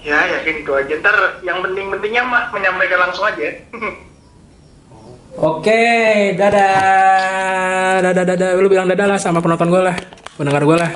ya 0.00 0.20
yakin 0.30 0.60
itu 0.60 0.72
aja 0.72 0.92
ntar 1.00 1.16
yang 1.40 1.64
penting-pentingnya 1.64 2.22
mah 2.22 2.52
menyampaikan 2.52 3.08
langsung 3.08 3.24
aja 3.24 3.48
Oke, 5.34 5.82
dadah, 6.38 7.98
dadah, 8.06 8.24
dadah. 8.24 8.48
Lu 8.54 8.70
bilang 8.70 8.86
dadah 8.86 9.06
lah 9.10 9.18
sama 9.18 9.42
penonton 9.42 9.66
gue 9.66 9.82
lah, 9.82 9.96
pendengar 10.38 10.62
gue 10.62 10.76
lah. 10.78 10.90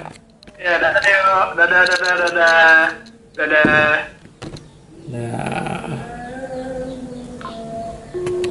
ya 0.58 0.74
dadah 0.78 1.00
Teo 1.02 1.34
dadah 1.54 1.82
dadah 1.86 2.14
dadah 2.18 2.86
dadah 3.34 3.94
Dah. 5.08 6.17